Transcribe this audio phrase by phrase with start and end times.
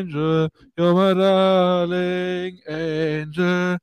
[0.00, 3.78] angel, you're my darling angel.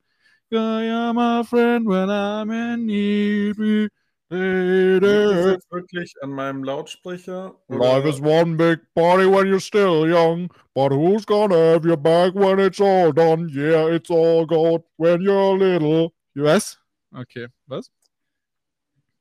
[0.49, 3.89] You're my friend when I'm in need.
[4.29, 7.55] Das jetzt wirklich an meinem Lautsprecher?
[7.69, 12.35] Life is one big party when you're still young, but who's gonna have your back
[12.35, 13.49] when it's all done?
[13.53, 16.13] Yeah, it's all good when you're little.
[16.35, 16.77] Was?
[17.15, 17.89] Okay, was?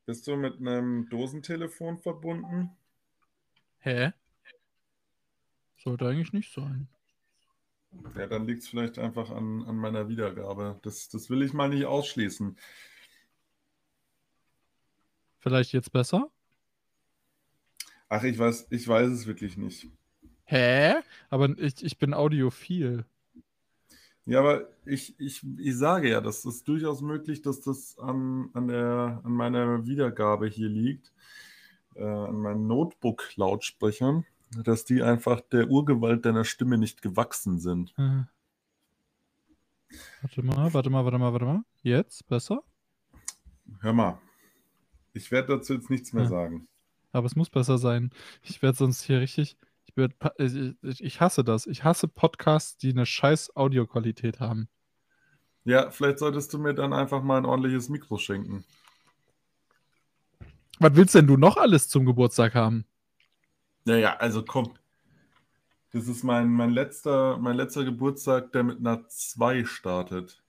[0.05, 2.71] Bist du mit einem Dosentelefon verbunden?
[3.79, 4.11] Hä?
[5.87, 6.89] Sollte eigentlich nicht sein.
[8.17, 10.77] Ja, dann liegt es vielleicht einfach an, an meiner Wiedergabe.
[10.81, 12.57] Das, das will ich mal nicht ausschließen.
[15.39, 16.29] Vielleicht jetzt besser?
[18.09, 19.87] Ach, ich weiß, ich weiß es wirklich nicht.
[20.43, 20.95] Hä?
[21.29, 23.05] Aber ich, ich bin audiophil.
[24.25, 28.67] Ja, aber ich, ich, ich sage ja, das ist durchaus möglich, dass das an, an,
[28.67, 31.13] der, an meiner Wiedergabe hier liegt,
[31.95, 34.25] äh, an meinen Notebook-Lautsprechern,
[34.63, 37.93] dass die einfach der Urgewalt deiner Stimme nicht gewachsen sind.
[37.97, 38.27] Hm.
[40.21, 41.61] Warte mal, warte mal, warte mal, warte mal.
[41.81, 42.61] Jetzt besser?
[43.81, 44.19] Hör mal,
[45.13, 46.29] ich werde dazu jetzt nichts mehr Ja.
[46.29, 46.67] sagen.
[47.11, 48.11] Aber es muss besser sein.
[48.43, 49.57] Ich werde sonst hier richtig.
[49.85, 51.65] Ich, werd, ich- ich hasse das.
[51.65, 54.67] Ich hasse Podcasts, die eine scheiß Audioqualität haben.
[55.63, 58.63] Ja, vielleicht solltest du mir dann einfach mal ein ordentliches Mikro schenken.
[60.79, 62.85] Was willst denn du noch alles zum Geburtstag haben?
[63.87, 64.73] Naja, also komm.
[65.93, 70.43] Das ist mein, mein, letzter, mein letzter Geburtstag, der mit einer 2 startet.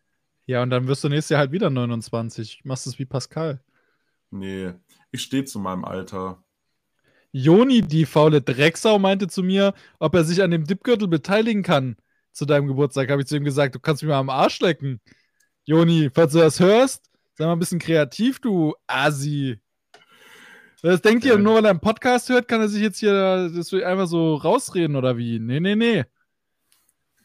[0.47, 2.63] Ja, und dann wirst du nächstes Jahr halt wieder 29.
[2.65, 3.63] Machst es wie Pascal.
[4.33, 4.73] Nee,
[5.13, 6.43] ich stehe zu meinem Alter.
[7.31, 11.95] Joni, die faule Drecksau, meinte zu mir, ob er sich an dem Dipgürtel beteiligen kann.
[12.33, 15.01] Zu deinem Geburtstag habe ich zu ihm gesagt, du kannst mich mal am Arsch lecken.
[15.65, 19.61] Joni, falls du das hörst, sei mal ein bisschen kreativ, du Asi.
[20.83, 21.39] Das denkt ihr, Ja.
[21.39, 24.95] nur weil er einen Podcast hört, kann er sich jetzt hier das einfach so rausreden
[24.97, 25.39] oder wie?
[25.39, 26.05] Nee, nee, nee.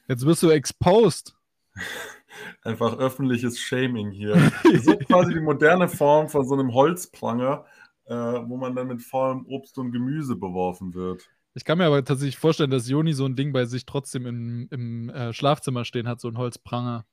[0.07, 1.35] Jetzt wirst du exposed.
[2.63, 4.33] Einfach öffentliches Shaming hier.
[4.63, 7.63] Das ist quasi die moderne Form von so einem Holzpranger,
[8.05, 11.29] äh, wo man dann mit faulem Obst und Gemüse beworfen wird.
[11.53, 14.67] Ich kann mir aber tatsächlich vorstellen, dass Joni so ein Ding bei sich trotzdem im,
[14.71, 17.05] im äh, Schlafzimmer stehen hat, so ein Holzpranger.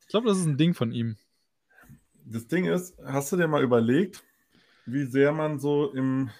[0.00, 1.16] Ich glaube, das ist ein Ding von ihm.
[2.26, 4.22] Das Ding ist, hast du dir mal überlegt,
[4.86, 6.30] wie sehr man so im.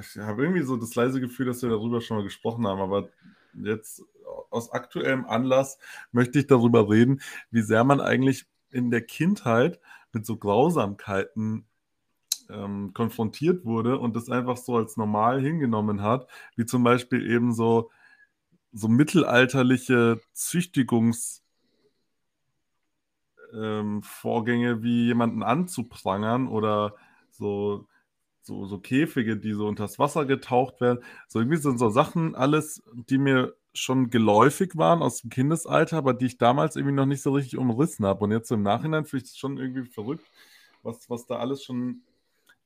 [0.00, 3.08] Ich habe irgendwie so das leise Gefühl, dass wir darüber schon mal gesprochen haben, aber
[3.54, 4.02] jetzt
[4.50, 5.78] aus aktuellem Anlass
[6.12, 9.80] möchte ich darüber reden, wie sehr man eigentlich in der Kindheit
[10.12, 11.66] mit so Grausamkeiten
[12.50, 17.54] ähm, konfrontiert wurde und das einfach so als normal hingenommen hat, wie zum Beispiel eben
[17.54, 17.90] so,
[18.72, 21.42] so mittelalterliche Züchtigungs-
[23.52, 26.94] ähm, wie jemanden anzuprangern oder
[27.38, 27.86] so,
[28.42, 31.04] so, so Käfige, die so unters Wasser getaucht werden.
[31.28, 36.14] So irgendwie sind so Sachen alles, die mir schon geläufig waren aus dem Kindesalter, aber
[36.14, 38.24] die ich damals irgendwie noch nicht so richtig umrissen habe.
[38.24, 40.26] Und jetzt im Nachhinein finde ich das schon irgendwie verrückt,
[40.82, 42.02] was, was da alles schon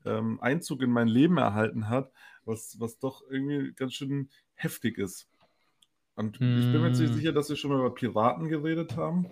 [0.04, 2.12] ähm, Einzug in mein Leben erhalten hat,
[2.44, 5.28] was, was doch irgendwie ganz schön heftig ist.
[6.16, 7.16] Und ich bin mir ziemlich Hm.
[7.16, 9.26] sicher, dass wir schon mal über Piraten geredet haben.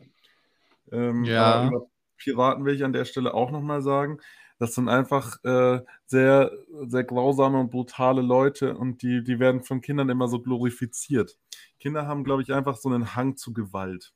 [0.92, 1.60] Ähm, Ja.
[1.60, 1.86] über
[2.18, 4.18] Piraten will ich an der Stelle auch nochmal sagen.
[4.60, 6.52] Das sind einfach äh, sehr,
[6.86, 11.38] sehr grausame und brutale Leute und die, die werden von Kindern immer so glorifiziert.
[11.78, 14.12] Kinder haben, glaube ich, einfach so einen Hang zu Gewalt.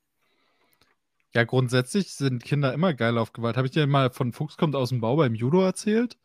[1.33, 3.57] Ja, grundsätzlich sind Kinder immer geil auf Gewalt.
[3.57, 6.19] Habe ich dir mal von Fuchs kommt aus dem Bau beim Judo erzählt?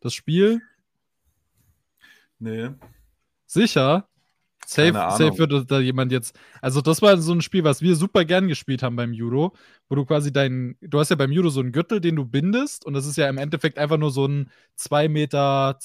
[0.00, 0.60] Das Spiel?
[2.38, 2.68] Nee.
[3.46, 4.06] Sicher?
[4.72, 6.38] Safe, safe würde da jemand jetzt.
[6.62, 9.52] Also, das war so ein Spiel, was wir super gern gespielt haben beim Judo,
[9.88, 10.76] wo du quasi deinen.
[10.80, 13.28] Du hast ja beim Judo so einen Gürtel, den du bindest, und das ist ja
[13.28, 14.48] im Endeffekt einfach nur so ein
[14.78, 15.78] 2,20 Meter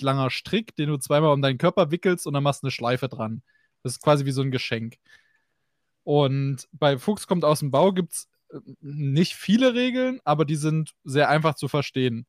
[0.00, 3.08] langer Strick, den du zweimal um deinen Körper wickelst und dann machst du eine Schleife
[3.08, 3.42] dran.
[3.84, 4.96] Das ist quasi wie so ein Geschenk.
[6.02, 8.28] Und bei Fuchs kommt aus dem Bau gibt es
[8.80, 12.26] nicht viele Regeln, aber die sind sehr einfach zu verstehen.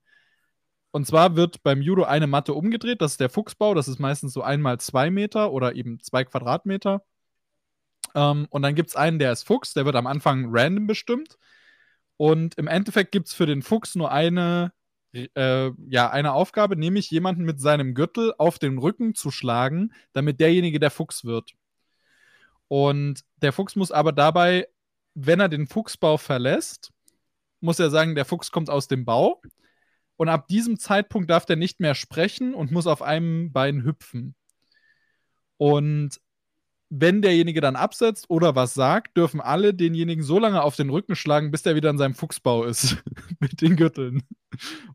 [0.94, 4.32] Und zwar wird beim Judo eine Matte umgedreht, das ist der Fuchsbau, das ist meistens
[4.32, 7.02] so einmal zwei Meter oder eben zwei Quadratmeter.
[8.14, 11.40] Ähm, und dann gibt es einen, der ist Fuchs, der wird am Anfang random bestimmt.
[12.18, 14.72] Und im Endeffekt gibt es für den Fuchs nur eine,
[15.14, 20.40] äh, ja, eine Aufgabe, nämlich jemanden mit seinem Gürtel auf den Rücken zu schlagen, damit
[20.40, 21.56] derjenige der Fuchs wird.
[22.68, 24.68] Und der Fuchs muss aber dabei,
[25.16, 26.92] wenn er den Fuchsbau verlässt,
[27.62, 29.42] muss er sagen, der Fuchs kommt aus dem Bau.
[30.18, 34.36] Und ab diesem Zeitpunkt darf der nicht mehr sprechen und muss auf einem Bein hüpfen.
[35.58, 36.20] Und
[36.96, 41.16] wenn derjenige dann absetzt oder was sagt, dürfen alle denjenigen so lange auf den Rücken
[41.16, 42.98] schlagen, bis der wieder in seinem Fuchsbau ist.
[43.40, 44.22] Mit den Gürteln.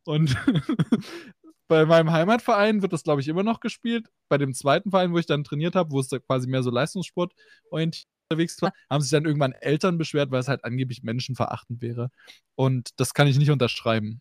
[0.05, 0.37] Und
[1.69, 4.09] bei meinem Heimatverein wird das, glaube ich, immer noch gespielt.
[4.29, 7.33] Bei dem zweiten Verein, wo ich dann trainiert habe, wo es quasi mehr so Leistungssport
[7.71, 12.11] unterwegs war, haben sich dann irgendwann Eltern beschwert, weil es halt angeblich menschenverachtend wäre.
[12.55, 14.21] Und das kann ich nicht unterschreiben.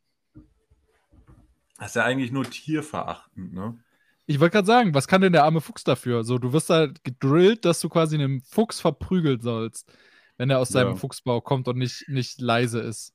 [1.77, 3.77] Das ist ja eigentlich nur tierverachtend, ne?
[4.25, 6.24] Ich wollte gerade sagen, was kann denn der arme Fuchs dafür?
[6.25, 9.89] So, du wirst da gedrillt, dass du quasi einen Fuchs verprügeln sollst,
[10.35, 10.95] wenn er aus seinem Ja.
[10.95, 13.13] Fuchsbau kommt und nicht, nicht leise ist.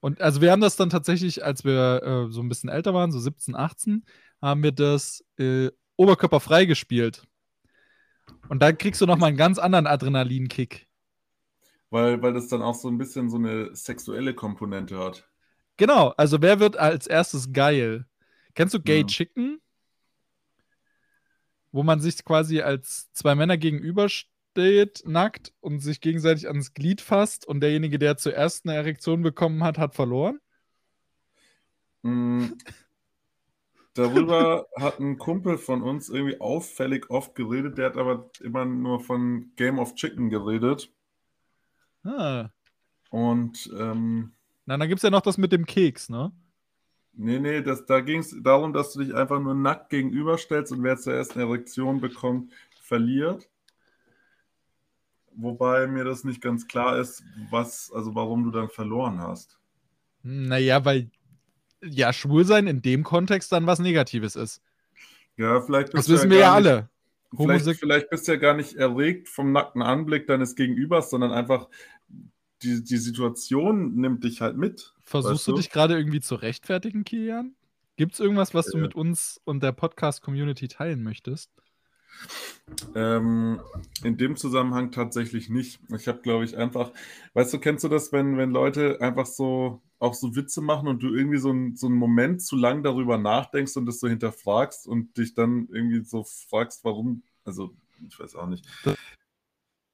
[0.00, 3.12] Und also wir haben das dann tatsächlich, als wir äh, so ein bisschen älter waren,
[3.12, 4.04] so 17, 18,
[4.42, 7.22] haben wir das äh, oberkörperfrei gespielt.
[8.48, 10.86] Und dann kriegst du nochmal einen ganz anderen Adrenalinkick.
[11.90, 15.29] Weil, weil das dann auch so ein bisschen so eine sexuelle Komponente hat.
[15.80, 18.04] Genau, also wer wird als erstes geil?
[18.54, 19.06] Kennst du Gay Ja.
[19.06, 19.62] Chicken?
[21.72, 27.46] Wo man sich quasi als zwei Männer gegenübersteht, nackt und sich gegenseitig ans Glied fasst
[27.46, 30.38] und derjenige, der zuerst eine Erektion bekommen hat, hat verloren?
[32.02, 32.48] Mm,
[33.94, 39.00] Darüber hat ein Kumpel von uns irgendwie auffällig oft geredet, der hat aber immer nur
[39.00, 40.92] von Game of Chicken geredet.
[42.04, 42.50] Ah.
[43.08, 44.34] Und ähm,
[44.70, 46.30] Na, dann gibt es ja noch das mit dem Keks, ne?
[47.14, 50.84] nee, nee, das, da ging es darum, dass du dich einfach nur nackt gegenüberstellst und
[50.84, 53.48] wer zuerst eine Erektion bekommt, verliert.
[55.34, 59.58] Wobei mir das nicht ganz klar ist, was, also warum du dann verloren hast.
[60.22, 61.10] Naja, weil
[61.82, 64.62] ja, schwul sein in dem Kontext dann was Negatives ist.
[65.36, 66.88] Ja, vielleicht Das bist du wissen wir ja nicht- alle.
[67.36, 71.68] Vielleicht, vielleicht bist du ja gar nicht erregt vom nackten Anblick deines Gegenübers, sondern einfach
[72.62, 74.94] die, die Situation nimmt dich halt mit.
[75.02, 75.56] Versuchst weißt du du?
[75.58, 77.54] dich gerade irgendwie zu rechtfertigen, Kilian?
[77.96, 78.82] Gibt es irgendwas, was du Äh.
[78.82, 81.50] mit uns und der Podcast-Community teilen möchtest?
[82.94, 83.60] Ähm,
[84.04, 85.80] in dem Zusammenhang tatsächlich nicht.
[85.96, 86.92] Ich habe, glaube ich, einfach,
[87.34, 91.02] weißt du, kennst du das, wenn, wenn Leute einfach so auch so Witze machen und
[91.02, 94.86] du irgendwie so, ein, so einen Moment zu lang darüber nachdenkst und das so hinterfragst
[94.86, 97.74] und dich dann irgendwie so fragst, warum, also
[98.08, 98.66] ich weiß auch nicht.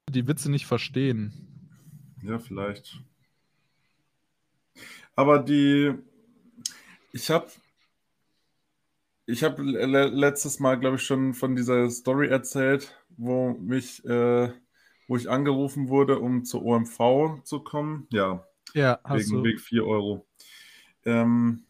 [0.09, 1.33] Die Witze nicht verstehen.
[2.23, 2.99] Ja, vielleicht.
[5.15, 5.93] Aber die,
[7.11, 7.47] ich habe,
[9.25, 14.51] ich habe le letztes Mal, glaube ich, schon von dieser Story erzählt, wo mich, äh,
[15.07, 18.07] wo ich angerufen wurde, um zur OMV zu kommen.
[18.11, 19.43] Ja, Ja, hast wegen du.
[19.43, 20.27] Weg 4 Euro.
[21.05, 21.65] Ähm,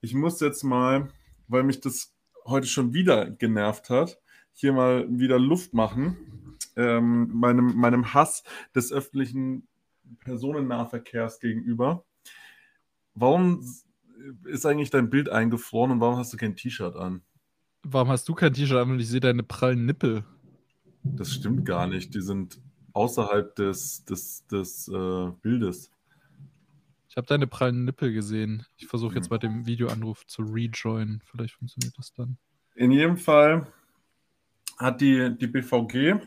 [0.00, 1.08] ich muss jetzt mal,
[1.46, 2.14] weil mich das
[2.46, 4.18] heute schon wieder genervt hat,
[4.52, 6.56] hier mal wieder Luft machen.
[6.76, 8.42] Ähm, meinem, meinem Hass
[8.74, 9.68] des öffentlichen
[10.20, 12.04] Personennahverkehrs gegenüber.
[13.14, 13.64] Warum
[14.44, 17.22] ist eigentlich dein Bild eingefroren und warum hast du kein T-Shirt an?
[17.82, 20.24] Warum hast du kein T-Shirt an und ich sehe deine prallen Nippel?
[21.02, 22.14] Das stimmt gar nicht.
[22.14, 22.60] Die sind
[22.92, 25.90] außerhalb des, des, des äh, Bildes.
[27.08, 28.64] Ich habe deine prallen Nippel gesehen.
[28.76, 29.30] Ich versuche jetzt Hm.
[29.30, 31.22] bei dem Videoanruf zu rejoinen.
[31.24, 32.36] Vielleicht funktioniert das dann.
[32.76, 33.66] In jedem Fall
[34.78, 36.20] hat die, die BVG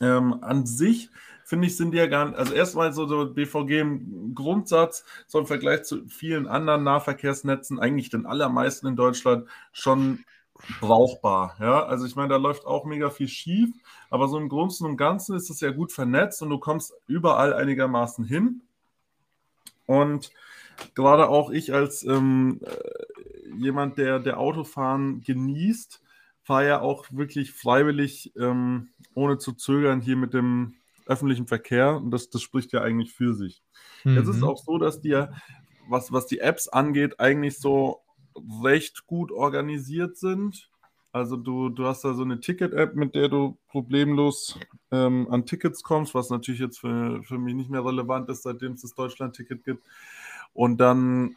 [0.00, 1.10] ähm, an sich,
[1.44, 5.38] finde ich, sind die ja gar nicht, also erstmal so, so BVG im Grundsatz, so
[5.38, 10.24] im Vergleich zu vielen anderen Nahverkehrsnetzen, eigentlich den allermeisten in Deutschland, schon
[10.80, 11.56] brauchbar.
[11.60, 13.70] Ja, also ich meine, da läuft auch mega viel schief,
[14.10, 17.54] aber so im Großen und Ganzen ist es ja gut vernetzt und du kommst überall
[17.54, 18.62] einigermaßen hin.
[19.86, 20.32] Und
[20.94, 26.02] gerade auch ich als ähm, äh, jemand, der, der Autofahren genießt,
[26.48, 31.94] fahre ja auch wirklich freiwillig, ähm, ohne zu zögern, hier mit dem öffentlichen Verkehr.
[31.96, 33.62] Und das, das spricht ja eigentlich für sich.
[34.04, 34.44] Es ist Mhm.
[34.44, 35.30] auch so, dass die, ja,
[35.90, 38.00] was, was die Apps angeht, eigentlich so
[38.64, 40.70] recht gut organisiert sind.
[41.12, 44.58] Also du, du hast da so eine Ticket-App, mit der du problemlos
[44.90, 48.72] ähm, an Tickets kommst, was natürlich jetzt für, für mich nicht mehr relevant ist, seitdem
[48.72, 49.84] es das Deutschland-Ticket gibt.
[50.54, 51.36] Und dann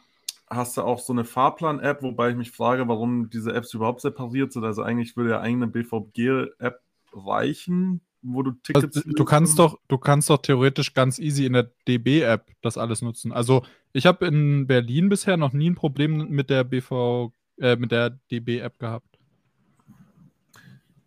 [0.54, 4.52] hast du auch so eine Fahrplan-App, wobei ich mich frage, warum diese Apps überhaupt separiert
[4.52, 4.64] sind.
[4.64, 6.80] Also eigentlich würde ja eine BVG-App
[7.12, 8.96] reichen, wo du Tickets.
[8.96, 13.02] Also, du kannst doch, du kannst doch theoretisch ganz easy in der DB-App das alles
[13.02, 13.32] nutzen.
[13.32, 17.92] Also ich habe in Berlin bisher noch nie ein Problem mit der BV, äh, mit
[17.92, 19.18] der DB-App gehabt.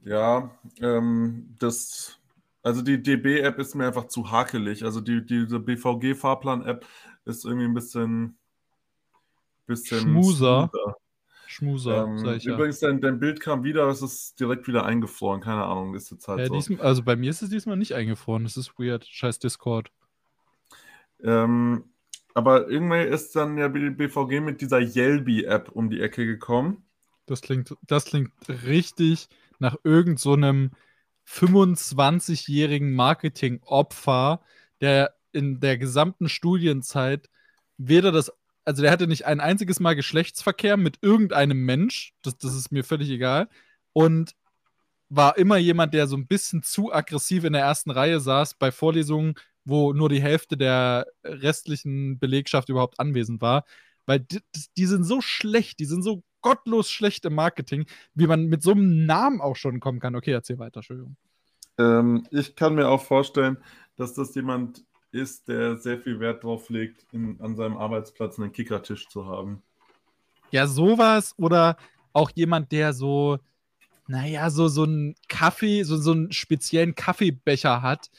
[0.03, 2.19] Ja, ähm, das,
[2.61, 4.83] also die DB-App ist mir einfach zu hakelig.
[4.83, 6.85] Also die, diese BVG-Fahrplan-App
[7.25, 8.37] ist irgendwie ein bisschen,
[9.65, 10.69] bisschen Schmuser.
[10.71, 10.95] smoother.
[11.47, 12.53] Schmuser, Ähm, sag ich ja.
[12.55, 15.41] übrigens, dein, dein Bild kam wieder, es ist direkt wieder eingefroren.
[15.41, 16.55] Keine Ahnung, ist jetzt halt Ja, so.
[16.55, 18.43] diesmal, also bei mir ist es diesmal nicht eingefroren.
[18.43, 19.05] Das ist weird.
[19.05, 19.91] Scheiß Discord.
[21.23, 21.85] Ähm,
[22.33, 26.83] aber irgendwie ist dann ja BVG mit dieser Yelby-App um die Ecke gekommen.
[27.27, 29.29] Das klingt, das klingt richtig
[29.59, 30.71] nach irgend so einem
[31.27, 34.41] 25-jährigen Marketing-Opfer,
[34.81, 37.29] der in der gesamten Studienzeit
[37.77, 38.31] weder das
[38.65, 42.83] also der hatte nicht ein einziges Mal Geschlechtsverkehr mit irgendeinem Mensch, das, das ist mir
[42.83, 43.47] völlig egal,
[43.93, 44.35] und
[45.09, 48.71] war immer jemand, der so ein bisschen zu aggressiv in der ersten Reihe saß bei
[48.71, 53.65] Vorlesungen, wo nur die Hälfte der restlichen Belegschaft überhaupt anwesend war.
[54.05, 54.39] Weil die,
[54.77, 58.71] die sind so schlecht, die sind so gottlos schlecht im Marketing, wie man mit so
[58.71, 60.15] einem Namen auch schon kommen kann.
[60.15, 61.17] Okay, erzähl weiter, Entschuldigung.
[61.77, 63.57] Ähm, ich kann mir auch vorstellen,
[63.95, 64.83] dass das jemand
[65.15, 69.63] ist, der sehr viel Wert drauf legt, in, an seinem Arbeitsplatz einen Kickertisch zu haben.
[70.51, 71.77] Ja, sowas oder
[72.13, 73.39] auch jemand, der so,
[74.07, 78.09] naja, so, so einen Kaffee, so, so einen speziellen Kaffeebecher hat,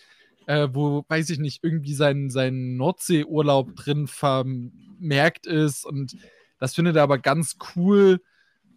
[0.46, 6.16] äh, wo, weiß ich nicht, irgendwie sein, sein Nordseeurlaub drin vermerkt ist und
[6.58, 8.20] das findet er aber ganz cool.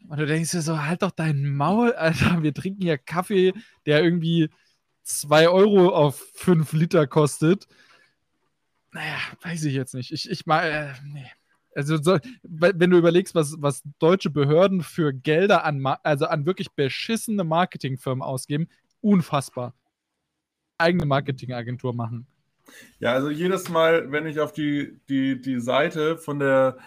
[0.08, 3.54] Und du denkst dir so, halt doch dein Maul, Alter, wir trinken hier Kaffee,
[3.86, 4.50] der irgendwie
[5.04, 7.68] 2 Euro auf 5 Liter kostet.
[8.92, 10.12] Naja, weiß ich jetzt nicht.
[10.12, 11.26] Ich, ich mal, äh, nee.
[11.76, 16.72] Also, so, wenn du überlegst, was, was deutsche Behörden für Gelder an, also an wirklich
[16.72, 18.68] beschissene Marketingfirmen ausgeben,
[19.02, 19.76] unfassbar.
[20.78, 22.28] Eigene Marketingagentur machen.
[23.00, 26.78] Ja, also jedes Mal, wenn ich auf die, die, die Seite von der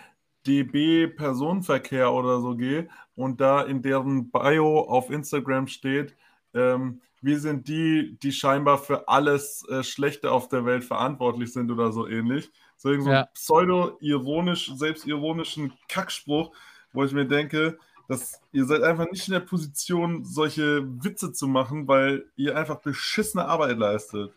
[0.46, 6.16] DB Personenverkehr oder so gehe und da in deren Bio auf Instagram steht,
[6.54, 11.70] ähm, wir sind die, die scheinbar für alles äh, Schlechte auf der Welt verantwortlich sind
[11.70, 12.50] oder so ähnlich.
[12.76, 13.24] So irgend so ja.
[13.26, 16.52] pseudo-ironisch, selbstironischen Kackspruch,
[16.92, 17.78] wo ich mir denke,
[18.08, 22.80] dass ihr seid einfach nicht in der Position, solche Witze zu machen, weil ihr einfach
[22.80, 24.32] beschissene Arbeit leistet.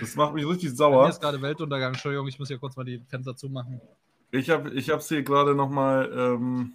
[0.00, 1.02] Das macht mich richtig sauer.
[1.02, 1.92] Hier ist gerade Weltuntergang.
[1.92, 3.80] Entschuldigung, ich muss hier kurz mal die Fenster zumachen.
[4.30, 6.72] Ich habe es hier gerade nochmal ähm,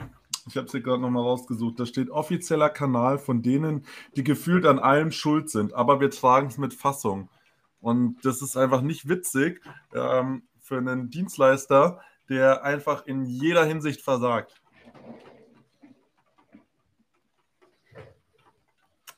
[0.48, 1.80] ich habe es hier gerade nochmal rausgesucht.
[1.80, 6.48] Da steht offizieller Kanal von denen, die gefühlt an allem schuld sind, aber wir tragen
[6.48, 7.30] es mit Fassung.
[7.82, 9.62] Und das ist einfach nicht witzig
[9.94, 14.62] ähm, für einen Dienstleister, der einfach in jeder Hinsicht versagt.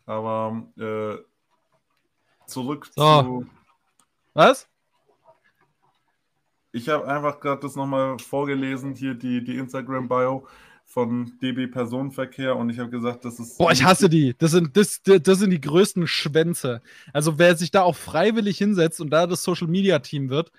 [0.06, 1.18] Aber äh,
[2.46, 3.22] zurück so.
[3.22, 3.46] zu.
[4.34, 4.68] Was?
[6.74, 10.48] Ich habe einfach gerade das nochmal vorgelesen, hier die, die Instagram-Bio
[10.92, 13.58] von DB Personenverkehr und ich habe gesagt, das ist.
[13.58, 14.36] Boah, ich hasse die.
[14.38, 16.82] Das sind, das, das sind die größten Schwänze.
[17.14, 20.52] Also, wer sich da auch freiwillig hinsetzt und da das Social Media Team wird,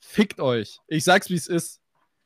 [0.00, 0.80] fickt euch.
[0.88, 1.80] Ich sag's, wie es ist.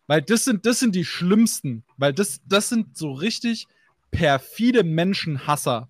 [0.06, 1.84] Weil das sind, das sind die schlimmsten.
[1.98, 3.66] Weil das, das sind so richtig
[4.10, 5.88] perfide Menschenhasser.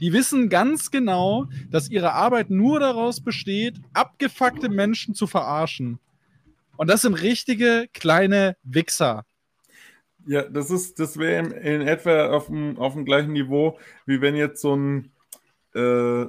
[0.00, 6.00] Die wissen ganz genau, dass ihre Arbeit nur daraus besteht, abgefuckte Menschen zu verarschen.
[6.76, 9.24] Und das sind richtige kleine Wichser.
[10.26, 14.20] Ja, das ist, das wäre in, in, etwa auf dem, auf dem gleichen Niveau, wie
[14.20, 15.12] wenn jetzt so ein,
[15.74, 16.26] äh,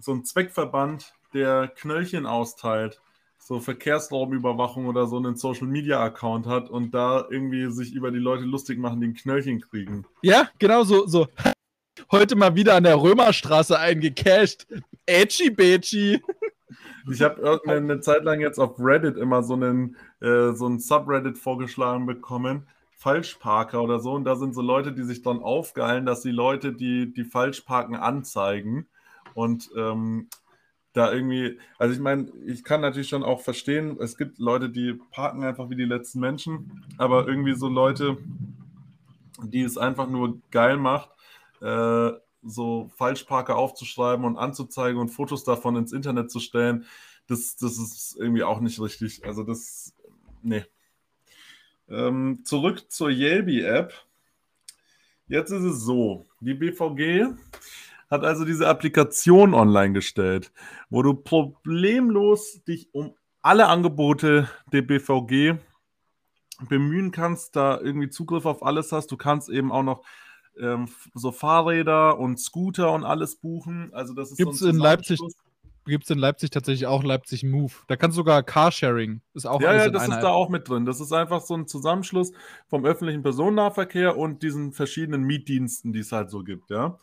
[0.00, 3.00] so ein Zweckverband, der Knöllchen austeilt,
[3.38, 8.18] so Verkehrsraumüberwachung oder so einen Social Media Account hat und da irgendwie sich über die
[8.18, 10.04] Leute lustig machen, die ein Knöllchen kriegen.
[10.22, 11.28] Ja, genau so, so.
[12.10, 14.66] Heute mal wieder an der Römerstraße eingecasht.
[15.06, 16.20] Edgy Bechi.
[17.10, 21.38] Ich habe eine Zeit lang jetzt auf Reddit immer so einen, äh, so einen Subreddit
[21.38, 22.66] vorgeschlagen bekommen,
[23.06, 24.14] Falschparker oder so.
[24.14, 27.60] Und da sind so Leute, die sich dann aufgeilen, dass die Leute, die, die falsch
[27.60, 28.88] parken, anzeigen.
[29.32, 30.26] Und ähm,
[30.92, 34.94] da irgendwie, also ich meine, ich kann natürlich schon auch verstehen, es gibt Leute, die
[35.12, 38.16] parken einfach wie die letzten Menschen, aber irgendwie so Leute,
[39.40, 41.10] die es einfach nur geil macht,
[41.60, 42.10] äh,
[42.42, 46.86] so Falschparker aufzuschreiben und anzuzeigen und Fotos davon ins Internet zu stellen,
[47.28, 49.24] das, das ist irgendwie auch nicht richtig.
[49.24, 49.94] Also das,
[50.42, 50.64] nee.
[51.88, 53.92] Ähm, zurück zur Yelby-App.
[55.28, 57.34] Jetzt ist es so, die BVG
[58.10, 60.52] hat also diese Applikation online gestellt,
[60.90, 65.58] wo du problemlos dich um alle Angebote der BVG
[66.68, 69.10] bemühen kannst, da irgendwie Zugriff auf alles hast.
[69.10, 70.04] Du kannst eben auch noch
[70.58, 73.92] ähm, so Fahrräder und Scooter und alles buchen.
[73.92, 75.20] Also das ist Gibt es so in Leipzig
[75.86, 77.72] gibt es in Leipzig tatsächlich auch Leipzig Move.
[77.88, 79.22] Da kannst du sogar Carsharing.
[79.34, 80.20] Ist auch ja, ja, das ist App.
[80.20, 80.84] da auch mit drin.
[80.84, 82.32] Das ist einfach so ein Zusammenschluss
[82.68, 86.98] vom öffentlichen Personennahverkehr und diesen verschiedenen Mietdiensten, die es halt so gibt, ja.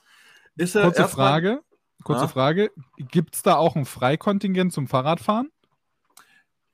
[0.55, 1.61] Ist kurze Frage,
[2.03, 2.27] kurze ja?
[2.27, 2.71] Frage.
[2.97, 5.49] Gibt es da auch ein Freikontingent zum Fahrradfahren?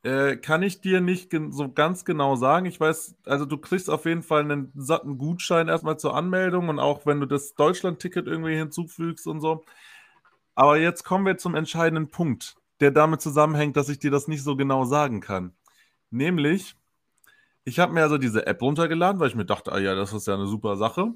[0.01, 2.65] Äh, kann ich dir nicht so ganz genau sagen.
[2.65, 6.79] Ich weiß, also du kriegst auf jeden Fall einen satten Gutschein erstmal zur Anmeldung und
[6.79, 9.65] auch wenn du das Deutschland-Ticket irgendwie hinzufügst und so.
[10.59, 14.43] Aber jetzt kommen wir zum entscheidenden Punkt, der damit zusammenhängt, dass ich dir das nicht
[14.43, 15.53] so genau sagen kann.
[16.11, 16.75] Nämlich,
[17.63, 20.27] ich habe mir also diese App runtergeladen, weil ich mir dachte, ah ja, das ist
[20.27, 21.13] ja eine super Sache.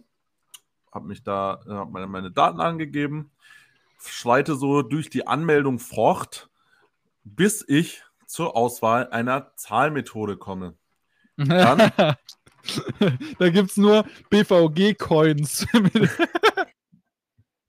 [0.93, 3.31] Habe mich da, äh, habe meine, meine Daten angegeben,
[3.99, 6.49] schreite so durch die Anmeldung fort,
[7.25, 10.75] bis ich zur Auswahl einer Zahlmethode komme.
[11.35, 11.91] Dann,
[13.39, 15.67] da gibt es nur BVG-Coins.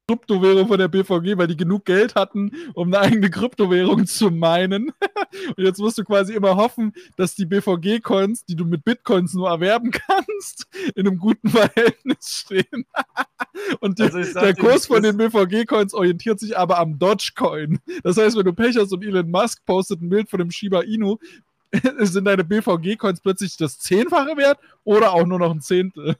[0.06, 4.92] Kryptowährung von der BVG, weil die genug Geld hatten, um eine eigene Kryptowährung zu meinen.
[5.56, 9.48] Und jetzt musst du quasi immer hoffen, dass die BVG-Coins, die du mit Bitcoins nur
[9.48, 12.84] erwerben kannst, in einem guten Verhältnis stehen.
[13.80, 17.78] Und also der Kurs von den BVG-Coins orientiert sich aber am Dogecoin.
[18.02, 20.82] Das heißt, wenn du Pech hast und Elon Musk postet ein Bild von dem Shiba
[20.82, 21.16] Inu,
[22.00, 26.16] sind deine BVG-Coins plötzlich das Zehnfache wert oder auch nur noch ein Zehntel.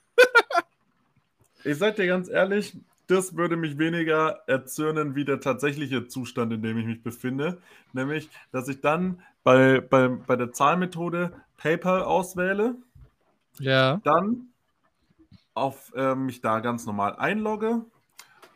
[1.65, 2.75] Ich sag dir ganz ehrlich,
[3.07, 7.59] das würde mich weniger erzürnen wie der tatsächliche Zustand, in dem ich mich befinde.
[7.93, 12.77] Nämlich, dass ich dann bei, bei, bei der Zahlmethode PayPal auswähle.
[13.59, 14.01] Ja.
[14.05, 14.49] Dann
[15.55, 17.85] auf äh, mich da ganz normal einlogge,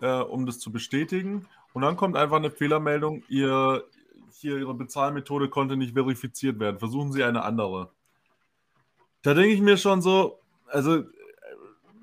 [0.01, 1.47] äh, um das zu bestätigen.
[1.73, 3.85] Und dann kommt einfach eine Fehlermeldung, ihr,
[4.33, 6.79] hier Ihre Bezahlmethode konnte nicht verifiziert werden.
[6.79, 7.91] Versuchen Sie eine andere.
[9.23, 11.05] Da denke ich mir schon so, also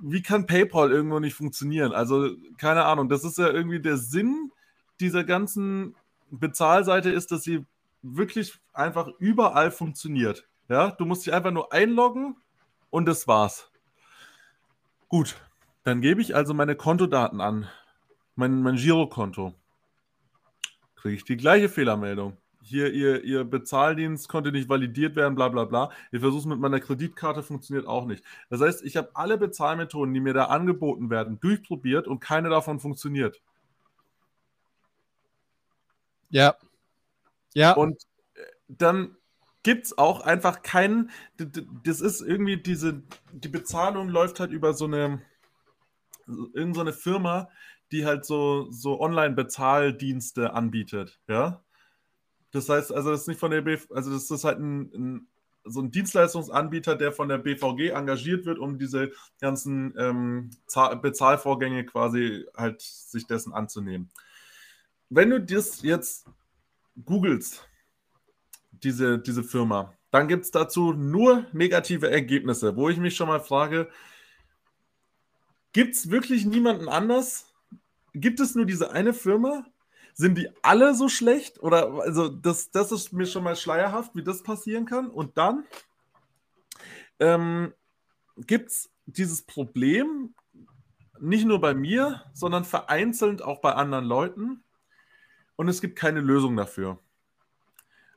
[0.07, 1.91] wie kann PayPal irgendwo nicht funktionieren?
[1.91, 4.51] Also, keine Ahnung, das ist ja irgendwie der Sinn
[4.99, 5.95] dieser ganzen
[6.29, 7.65] Bezahlseite ist, dass sie
[8.03, 10.47] wirklich einfach überall funktioniert.
[10.69, 12.35] Ja, du musst dich einfach nur einloggen
[12.91, 13.71] und das war's.
[15.09, 15.35] Gut,
[15.83, 17.67] dann gebe ich also meine Kontodaten an,
[18.35, 19.55] mein, mein Girokonto.
[20.95, 25.65] Kriege ich die gleiche Fehlermeldung hier, ihr, ihr Bezahldienst konnte nicht validiert werden, bla bla
[25.65, 25.91] bla.
[26.11, 28.23] Ich versuche es mit meiner Kreditkarte, funktioniert auch nicht.
[28.49, 32.79] Das heißt, ich habe alle Bezahlmethoden, die mir da angeboten werden, durchprobiert und keine davon
[32.79, 33.39] funktioniert.
[36.29, 36.55] Ja.
[37.53, 37.73] Ja.
[37.73, 38.01] Und
[38.33, 39.15] äh, dann
[39.61, 41.11] gibt es auch einfach keinen.
[41.83, 43.03] Das ist irgendwie diese.
[43.31, 45.21] Die Bezahlung läuft halt über so eine.
[46.27, 47.49] Irgendeine so Firma,
[47.91, 51.19] die halt so, so Online-Bezahldienste anbietet.
[51.27, 51.63] Ja.
[52.55, 55.27] Das heißt, also das ist nicht von der BV, also das ist halt ein, ein,
[55.65, 60.51] so ein Dienstleistungsanbieter, der von der BVG engagiert wird, um diese ganzen ähm,
[61.01, 64.09] Bezahlvorgänge quasi halt sich dessen anzunehmen.
[65.09, 66.27] Wenn du das jetzt
[67.03, 67.67] googelst,
[68.71, 73.41] diese, diese Firma, dann gibt es dazu nur negative Ergebnisse, wo ich mich schon mal
[73.41, 73.89] frage,
[75.73, 77.53] gibt es wirklich niemanden anders?
[78.13, 79.65] Gibt es nur diese eine Firma?
[80.17, 81.61] Sind die alle so schlecht?
[81.61, 85.09] Oder also das, das ist mir schon mal schleierhaft, wie das passieren kann.
[85.09, 85.65] Und dann
[87.19, 87.73] ähm,
[88.37, 90.33] gibt es dieses Problem
[91.19, 94.63] nicht nur bei mir, sondern vereinzelt auch bei anderen Leuten.
[95.57, 96.97] Und es gibt keine Lösung dafür.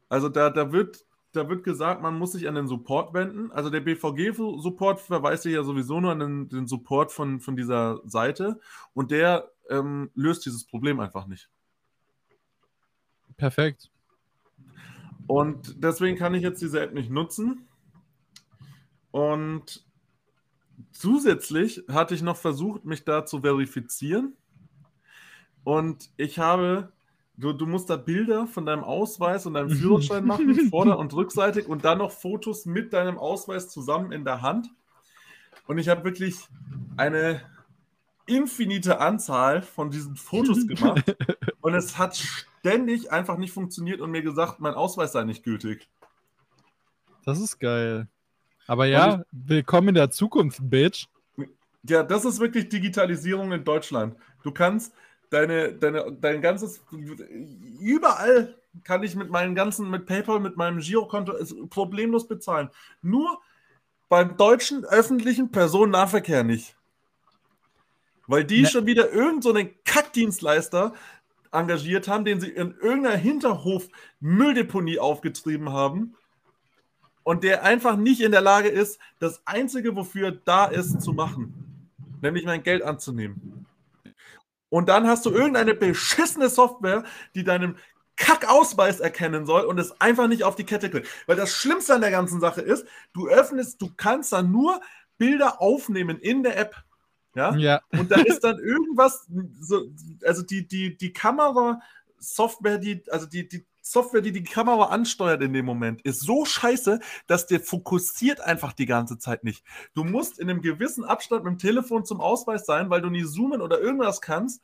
[0.08, 3.50] Also da, da, wird, da wird gesagt, man muss sich an den Support wenden.
[3.50, 8.00] Also der BVG-Support verweist sich ja sowieso nur an den, den, Support von, von dieser
[8.04, 8.60] Seite.
[8.94, 11.48] Und der ähm, löst dieses Problem einfach nicht.
[13.38, 13.90] Perfekt.
[15.26, 17.66] Und deswegen kann ich jetzt diese App nicht nutzen.
[19.10, 19.84] Und
[20.92, 24.34] zusätzlich hatte ich noch versucht, mich da zu verifizieren.
[25.64, 26.92] Und ich habe,
[27.36, 31.68] du, du musst da Bilder von deinem Ausweis und deinem Führerschein machen, vorder- und rückseitig,
[31.68, 34.68] und dann noch Fotos mit deinem Ausweis zusammen in der Hand.
[35.66, 36.36] Und ich habe wirklich
[36.96, 37.42] eine
[38.26, 41.16] infinite Anzahl von diesen Fotos gemacht.
[41.60, 42.22] und es hat
[42.68, 45.88] ständig einfach nicht funktioniert und mir gesagt, mein Ausweis sei nicht gültig.
[47.24, 48.08] Das ist geil.
[48.66, 51.06] Aber ja, ich, willkommen in der Zukunft, Bitch.
[51.82, 54.16] Ja, das ist wirklich Digitalisierung in Deutschland.
[54.42, 54.92] Du kannst
[55.30, 56.82] deine, deine, dein ganzes,
[57.80, 58.54] überall
[58.84, 61.32] kann ich mit meinen ganzen, mit PayPal, mit meinem Girokonto
[61.70, 62.68] problemlos bezahlen.
[63.00, 63.40] Nur
[64.10, 66.76] beim deutschen öffentlichen Personennahverkehr nicht.
[68.26, 68.68] Weil die ne.
[68.68, 70.92] schon wieder irgendeinen so Kackdienstleister
[71.52, 73.88] engagiert haben, den sie in irgendeiner Hinterhof
[74.20, 76.14] Mülldeponie aufgetrieben haben
[77.22, 81.90] und der einfach nicht in der Lage ist, das Einzige, wofür da ist, zu machen.
[82.22, 83.66] Nämlich mein Geld anzunehmen.
[84.70, 87.76] Und dann hast du irgendeine beschissene Software, die deinem
[88.16, 91.08] Kackausweis erkennen soll und es einfach nicht auf die Kette kriegt.
[91.26, 94.80] Weil das Schlimmste an der ganzen Sache ist, du öffnest, du kannst dann nur
[95.18, 96.76] Bilder aufnehmen in der App.
[97.34, 97.54] Ja?
[97.56, 97.80] ja.
[97.90, 99.26] Und da ist dann irgendwas,
[99.60, 99.84] so,
[100.24, 105.54] also die, die, die Kamera-Software, die, also die, die Software, die die Kamera ansteuert in
[105.54, 109.64] dem Moment, ist so scheiße, dass der fokussiert einfach die ganze Zeit nicht.
[109.94, 113.24] Du musst in einem gewissen Abstand mit dem Telefon zum Ausweis sein, weil du nie
[113.24, 114.62] zoomen oder irgendwas kannst.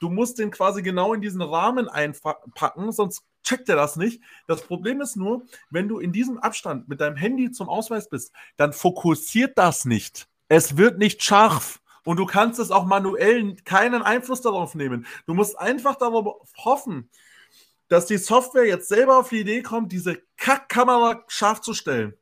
[0.00, 4.22] Du musst den quasi genau in diesen Rahmen einpacken, sonst checkt er das nicht.
[4.46, 8.32] Das Problem ist nur, wenn du in diesem Abstand mit deinem Handy zum Ausweis bist,
[8.56, 10.28] dann fokussiert das nicht.
[10.48, 11.80] Es wird nicht scharf.
[12.08, 15.04] Und du kannst es auch manuell keinen Einfluss darauf nehmen.
[15.26, 17.10] Du musst einfach darauf hoffen,
[17.88, 22.14] dass die Software jetzt selber auf die Idee kommt, diese Kackkamera scharf zu stellen.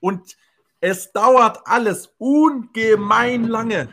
[0.00, 0.36] Und
[0.80, 3.88] es dauert alles ungemein lange.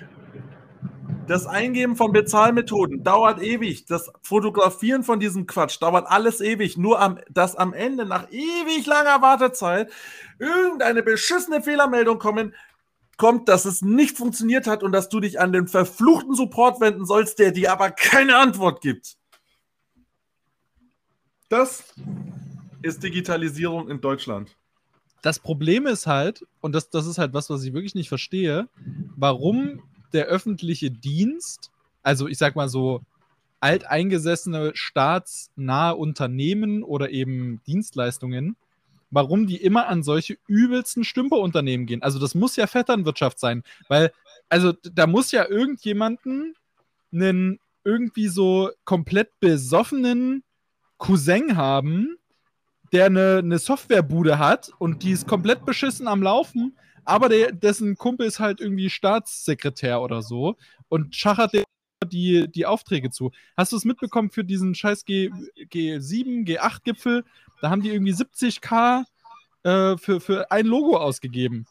[1.28, 3.86] Das Eingeben von Bezahlmethoden dauert ewig.
[3.86, 6.76] Das Fotografieren von diesem Quatsch dauert alles ewig.
[6.76, 9.92] Nur am, dass am Ende nach ewig langer Wartezeit
[10.40, 12.56] irgendeine beschissene Fehlermeldung kommen,
[13.18, 17.06] kommt, dass es nicht funktioniert hat und dass du dich an den verfluchten Support wenden
[17.06, 19.18] sollst, der dir aber keine Antwort gibt.
[21.50, 21.94] Das
[22.82, 24.56] ist Digitalisierung in Deutschland.
[25.22, 28.70] Das Problem ist halt, und das, das ist halt was, was ich wirklich nicht verstehe,
[29.16, 29.82] warum
[30.14, 31.72] der öffentliche Dienst,
[32.04, 33.02] also ich sag mal so
[33.60, 38.56] alteingesessene staatsnahe Unternehmen oder eben Dienstleistungen,
[39.10, 42.02] warum die immer an solche übelsten Stümperunternehmen gehen.
[42.02, 44.12] Also das muss ja Vetternwirtschaft sein, weil,
[44.50, 46.56] also da muss ja irgendjemanden
[47.12, 50.44] einen irgendwie so komplett besoffenen
[50.98, 52.18] Cousin haben,
[52.92, 57.96] der eine, eine Softwarebude hat und die ist komplett beschissen am Laufen, aber der, dessen
[57.96, 60.58] Kumpel ist halt irgendwie Staatssekretär oder so
[60.90, 61.54] und schachert
[62.08, 63.32] die, die Aufträge zu.
[63.56, 67.24] Hast du es mitbekommen für diesen scheiß G, G7, G8-Gipfel?
[67.62, 69.04] Da haben die irgendwie 70k
[69.64, 71.66] äh, für, für ein Logo ausgegeben.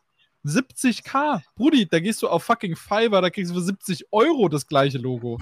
[0.44, 1.42] 70k.
[1.56, 4.98] Brudi, da gehst du auf fucking Fiverr, da kriegst du für 70 Euro das gleiche
[4.98, 5.38] Logo.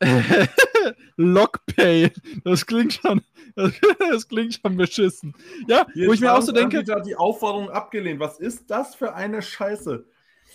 [1.16, 2.10] Lockpay.
[2.44, 3.22] Das klingt schon,
[3.54, 5.34] das klingt schon beschissen.
[5.68, 6.82] Ja, Jetzt wo ich mir auch so denke.
[7.02, 8.20] die Aufforderung abgelehnt.
[8.20, 10.04] Was ist das für eine Scheiße?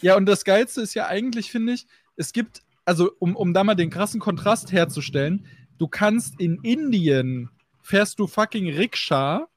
[0.01, 3.63] Ja, und das Geilste ist ja eigentlich, finde ich, es gibt, also um, um da
[3.63, 7.49] mal den krassen Kontrast herzustellen, du kannst in Indien
[7.81, 9.47] fährst du fucking Rikscha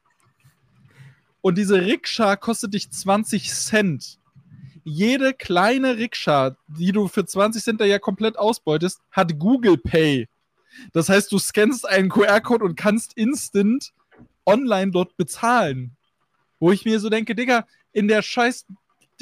[1.40, 4.18] und diese Rikscha kostet dich 20 Cent.
[4.84, 10.28] Jede kleine Rikscha, die du für 20 Cent da ja komplett ausbeutest, hat Google Pay.
[10.92, 13.92] Das heißt, du scannst einen QR-Code und kannst instant
[14.46, 15.96] online dort bezahlen.
[16.58, 18.66] Wo ich mir so denke, Digga, in der scheiß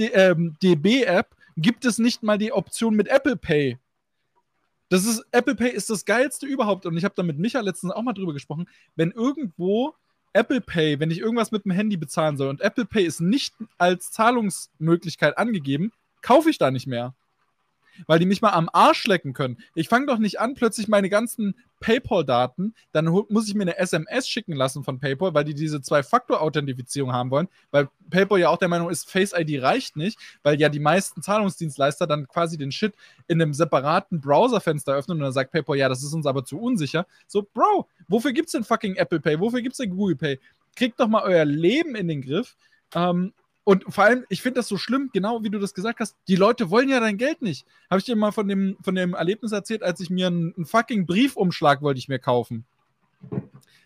[0.06, 3.78] ähm, DB-App gibt es nicht mal die Option mit Apple Pay.
[4.88, 6.86] Das ist, Apple Pay ist das geilste überhaupt.
[6.86, 8.68] Und ich habe da mit Micha letztens auch mal drüber gesprochen.
[8.96, 9.94] Wenn irgendwo
[10.32, 13.54] Apple Pay, wenn ich irgendwas mit dem Handy bezahlen soll und Apple Pay ist nicht
[13.76, 17.14] als Zahlungsmöglichkeit angegeben, kaufe ich da nicht mehr
[18.06, 19.58] weil die mich mal am Arsch lecken können.
[19.74, 24.28] Ich fange doch nicht an, plötzlich meine ganzen PayPal-Daten, dann muss ich mir eine SMS
[24.28, 28.68] schicken lassen von PayPal, weil die diese Zwei-Faktor-Authentifizierung haben wollen, weil PayPal ja auch der
[28.68, 32.94] Meinung ist, Face ID reicht nicht, weil ja die meisten Zahlungsdienstleister dann quasi den Shit
[33.26, 36.58] in einem separaten Browserfenster öffnen und dann sagt PayPal, ja, das ist uns aber zu
[36.60, 37.06] unsicher.
[37.26, 39.40] So, Bro, wofür gibt's denn fucking Apple Pay?
[39.40, 40.40] Wofür gibt's denn Google Pay?
[40.76, 42.56] Kriegt doch mal euer Leben in den Griff.
[42.94, 43.32] Ähm,
[43.68, 46.36] und vor allem, ich finde das so schlimm, genau wie du das gesagt hast, die
[46.36, 47.66] Leute wollen ja dein Geld nicht.
[47.90, 50.64] Habe ich dir mal von dem, von dem Erlebnis erzählt, als ich mir einen, einen
[50.64, 52.64] fucking Briefumschlag wollte ich mir kaufen.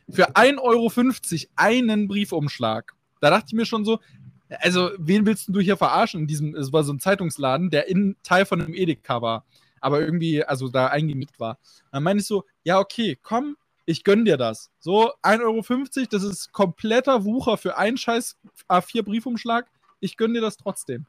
[0.09, 2.95] Für 1,50 Euro einen Briefumschlag.
[3.21, 3.99] Da dachte ich mir schon so,
[4.61, 8.14] also wen willst du hier verarschen in diesem, es war so ein Zeitungsladen, der in
[8.23, 9.45] Teil von einem Edeka war,
[9.81, 11.59] aber irgendwie, also da eingemietet war.
[11.90, 14.71] Dann meine ich so, ja okay, komm, ich gönn dir das.
[14.79, 18.37] So, 1,50 Euro, das ist kompletter Wucher für einen scheiß
[18.68, 19.66] A4 Briefumschlag.
[20.01, 21.07] Ich gönn dir das trotzdem.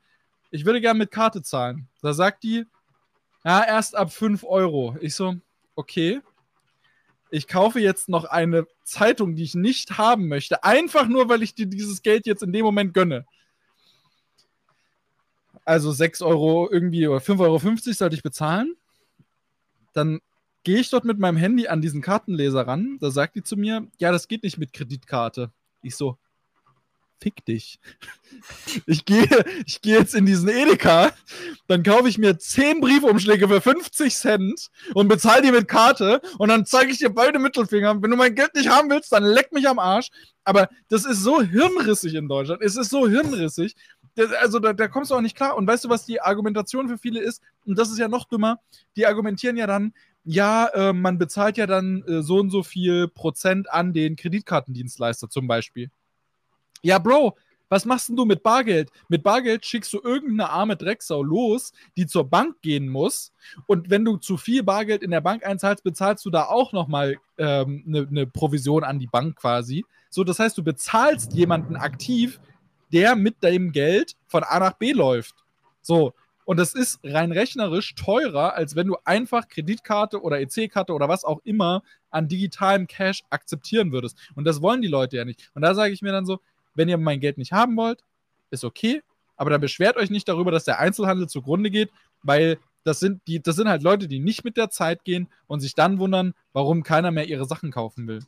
[0.51, 1.87] Ich würde gerne mit Karte zahlen.
[2.01, 2.65] Da sagt die,
[3.43, 4.95] ja, erst ab 5 Euro.
[5.01, 5.35] Ich so,
[5.75, 6.21] okay.
[7.29, 11.55] Ich kaufe jetzt noch eine Zeitung, die ich nicht haben möchte, einfach nur, weil ich
[11.55, 13.25] dir dieses Geld jetzt in dem Moment gönne.
[15.65, 18.75] Also 6 Euro irgendwie oder 5,50 Euro sollte ich bezahlen.
[19.93, 20.21] Dann
[20.63, 22.97] gehe ich dort mit meinem Handy an diesen Kartenleser ran.
[22.99, 25.51] Da sagt die zu mir, ja, das geht nicht mit Kreditkarte.
[25.81, 26.17] Ich so,
[27.23, 27.79] fick dich.
[28.87, 29.27] Ich gehe
[29.65, 31.11] ich geh jetzt in diesen Edeka,
[31.67, 36.49] dann kaufe ich mir 10 Briefumschläge für 50 Cent und bezahle die mit Karte und
[36.49, 38.01] dann zeige ich dir beide Mittelfinger.
[38.01, 40.09] Wenn du mein Geld nicht haben willst, dann leck mich am Arsch.
[40.43, 42.63] Aber das ist so hirnrissig in Deutschland.
[42.63, 43.75] Es ist so hirnrissig.
[44.41, 45.55] Also da, da kommst du auch nicht klar.
[45.55, 47.41] Und weißt du, was die Argumentation für viele ist?
[47.65, 48.59] Und das ist ja noch dümmer.
[48.95, 49.93] Die argumentieren ja dann,
[50.25, 55.29] ja, äh, man bezahlt ja dann äh, so und so viel Prozent an den Kreditkartendienstleister
[55.29, 55.89] zum Beispiel.
[56.81, 57.35] Ja, Bro,
[57.69, 58.91] was machst denn du mit Bargeld?
[59.09, 63.33] Mit Bargeld schickst du irgendeine arme Drecksau los, die zur Bank gehen muss.
[63.65, 67.17] Und wenn du zu viel Bargeld in der Bank einzahlst, bezahlst du da auch nochmal
[67.37, 69.85] eine ähm, ne, ne Provision an die Bank quasi.
[70.09, 72.39] So, das heißt, du bezahlst jemanden aktiv,
[72.91, 75.33] der mit deinem Geld von A nach B läuft.
[75.81, 76.13] So,
[76.45, 81.23] und das ist rein rechnerisch teurer, als wenn du einfach Kreditkarte oder EC-Karte oder was
[81.23, 84.17] auch immer an digitalem Cash akzeptieren würdest.
[84.35, 85.49] Und das wollen die Leute ja nicht.
[85.53, 86.39] Und da sage ich mir dann so,
[86.75, 88.03] wenn ihr mein Geld nicht haben wollt,
[88.51, 89.01] ist okay,
[89.35, 93.41] aber dann beschwert euch nicht darüber, dass der Einzelhandel zugrunde geht, weil das sind, die,
[93.41, 96.83] das sind halt Leute, die nicht mit der Zeit gehen und sich dann wundern, warum
[96.83, 98.19] keiner mehr ihre Sachen kaufen will.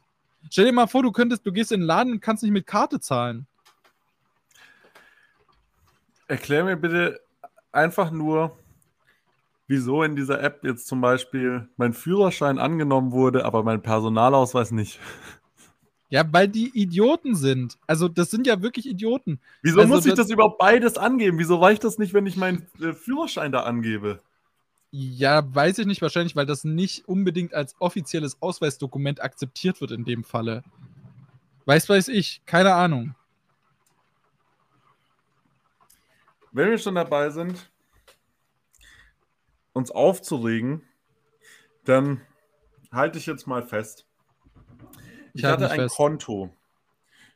[0.49, 2.67] Stell dir mal vor, du könntest, du gehst in den Laden und kannst nicht mit
[2.67, 3.47] Karte zahlen.
[6.27, 7.19] Erklär mir bitte
[7.75, 8.57] einfach nur,
[9.67, 14.99] wieso in dieser App jetzt zum Beispiel mein Führerschein angenommen wurde, aber mein Personalausweis nicht.
[16.09, 17.77] Ja, weil die Idioten sind.
[17.87, 19.39] Also, das sind ja wirklich Idioten.
[19.63, 21.39] Wieso also, muss ich das, das überhaupt beides angeben?
[21.39, 24.21] Wieso reicht das nicht, wenn ich meinen äh, Führerschein da angebe?
[24.91, 30.05] Ja, weiß ich nicht, wahrscheinlich, weil das nicht unbedingt als offizielles Ausweisdokument akzeptiert wird in
[30.05, 30.63] dem Falle.
[31.65, 33.15] Weiß, weiß ich, keine Ahnung.
[36.55, 37.69] Wenn wir schon dabei sind,
[39.73, 40.83] uns aufzuregen,
[41.83, 42.21] dann
[42.93, 44.07] halte ich jetzt mal fest.
[45.33, 45.97] Ich, ich hatte ein fest.
[45.97, 46.55] Konto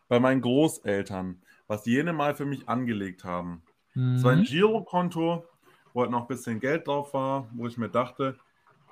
[0.08, 3.62] bei meinen Großeltern, was jene mal für mich angelegt haben.
[3.90, 4.24] Es mhm.
[4.24, 5.46] war ein Girokonto,
[5.92, 8.40] wo halt noch ein bisschen Geld drauf war, wo ich mir dachte,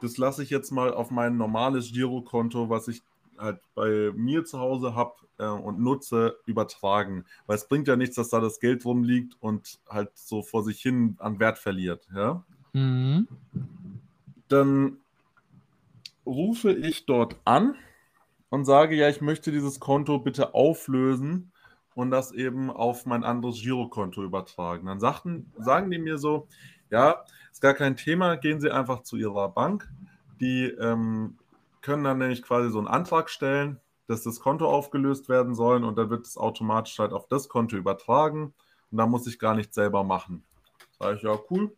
[0.01, 3.01] das lasse ich jetzt mal auf mein normales Girokonto, was ich
[3.37, 7.25] halt bei mir zu Hause habe äh, und nutze, übertragen.
[7.45, 10.81] Weil es bringt ja nichts, dass da das Geld rumliegt und halt so vor sich
[10.81, 12.07] hin an Wert verliert.
[12.13, 12.43] Ja?
[12.73, 13.27] Mhm.
[14.47, 14.97] Dann
[16.25, 17.75] rufe ich dort an
[18.49, 21.51] und sage, ja, ich möchte dieses Konto bitte auflösen
[21.95, 24.87] und das eben auf mein anderes Girokonto übertragen.
[24.87, 26.47] Dann sagten, sagen die mir so,
[26.89, 29.89] ja, ist gar kein Thema, gehen Sie einfach zu Ihrer Bank.
[30.39, 31.37] Die ähm,
[31.81, 35.97] können dann nämlich quasi so einen Antrag stellen, dass das Konto aufgelöst werden soll und
[35.97, 38.53] dann wird es automatisch halt auf das Konto übertragen
[38.91, 40.43] und da muss ich gar nichts selber machen.
[40.99, 41.75] Sage ich, ja, cool.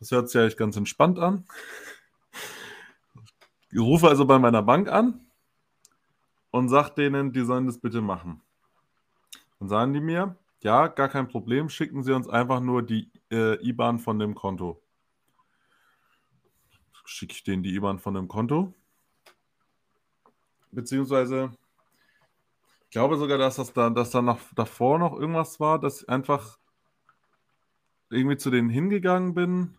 [0.00, 1.46] Das hört sich eigentlich ganz entspannt an.
[3.70, 5.20] Ich rufe also bei meiner Bank an
[6.50, 8.40] und sage denen, die sollen das bitte machen.
[9.58, 13.56] Dann sagen die mir, ja, gar kein Problem, schicken Sie uns einfach nur die äh,
[13.66, 14.80] IBAN von dem Konto.
[17.04, 18.72] Schicke ich denen die IBAN von dem Konto.
[20.74, 21.50] Beziehungsweise,
[22.84, 26.08] ich glaube sogar, dass das da, dass da noch davor noch irgendwas war, dass ich
[26.08, 26.58] einfach
[28.10, 29.76] irgendwie zu denen hingegangen bin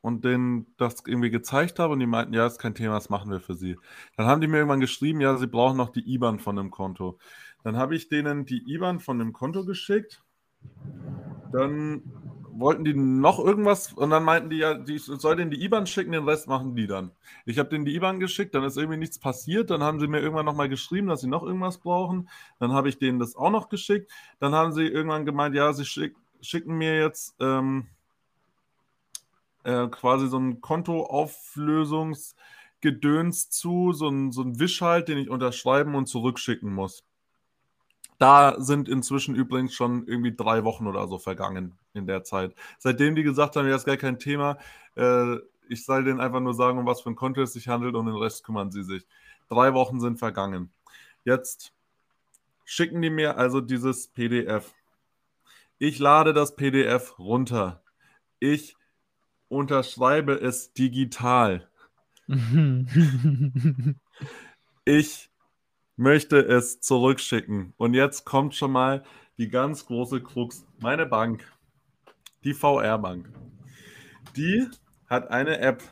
[0.00, 3.30] und denen das irgendwie gezeigt habe und die meinten, ja, ist kein Thema, das machen
[3.30, 3.76] wir für sie.
[4.16, 7.18] Dann haben die mir irgendwann geschrieben, ja, sie brauchen noch die IBAN von dem Konto.
[7.64, 10.22] Dann habe ich denen die IBAN von dem Konto geschickt.
[11.52, 12.02] Dann
[12.58, 16.12] wollten die noch irgendwas und dann meinten die ja, die soll denen die IBAN schicken,
[16.12, 17.12] den Rest machen die dann.
[17.46, 19.70] Ich habe denen die IBAN geschickt, dann ist irgendwie nichts passiert.
[19.70, 22.28] Dann haben sie mir irgendwann nochmal geschrieben, dass sie noch irgendwas brauchen.
[22.58, 24.10] Dann habe ich denen das auch noch geschickt.
[24.40, 27.88] Dann haben sie irgendwann gemeint, ja, sie schick, schicken mir jetzt ähm,
[29.64, 36.06] äh, quasi so ein Kontoauflösungsgedöns zu, so ein, so ein Wisch den ich unterschreiben und
[36.06, 37.04] zurückschicken muss.
[38.18, 42.54] Da sind inzwischen übrigens schon irgendwie drei Wochen oder so vergangen in der Zeit.
[42.78, 44.58] Seitdem die gesagt haben, ja, ist gar kein Thema,
[44.96, 45.36] äh,
[45.68, 48.06] ich soll denen einfach nur sagen, um was für ein Konto es sich handelt und
[48.06, 49.06] den Rest kümmern sie sich.
[49.48, 50.70] Drei Wochen sind vergangen.
[51.24, 51.72] Jetzt
[52.64, 54.74] schicken die mir also dieses PDF.
[55.78, 57.82] Ich lade das PDF runter.
[58.40, 58.76] Ich
[59.48, 61.68] unterschreibe es digital.
[64.84, 65.30] ich
[65.98, 67.74] möchte es zurückschicken.
[67.76, 69.04] Und jetzt kommt schon mal
[69.36, 70.64] die ganz große Krux.
[70.78, 71.44] Meine Bank,
[72.44, 73.28] die VR-Bank,
[74.36, 74.68] die
[75.10, 75.82] hat eine App.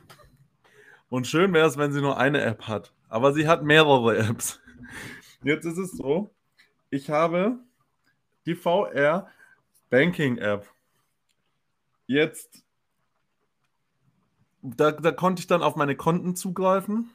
[1.08, 2.92] Und schön wäre es, wenn sie nur eine App hat.
[3.08, 4.60] Aber sie hat mehrere Apps.
[5.42, 6.30] Jetzt ist es so,
[6.90, 7.58] ich habe
[8.46, 9.28] die VR
[9.90, 10.68] Banking App.
[12.06, 12.64] Jetzt,
[14.62, 17.10] da, da konnte ich dann auf meine Konten zugreifen.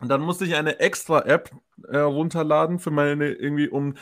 [0.00, 1.50] Und dann musste ich eine extra App
[1.88, 3.94] äh, runterladen für meine, irgendwie, um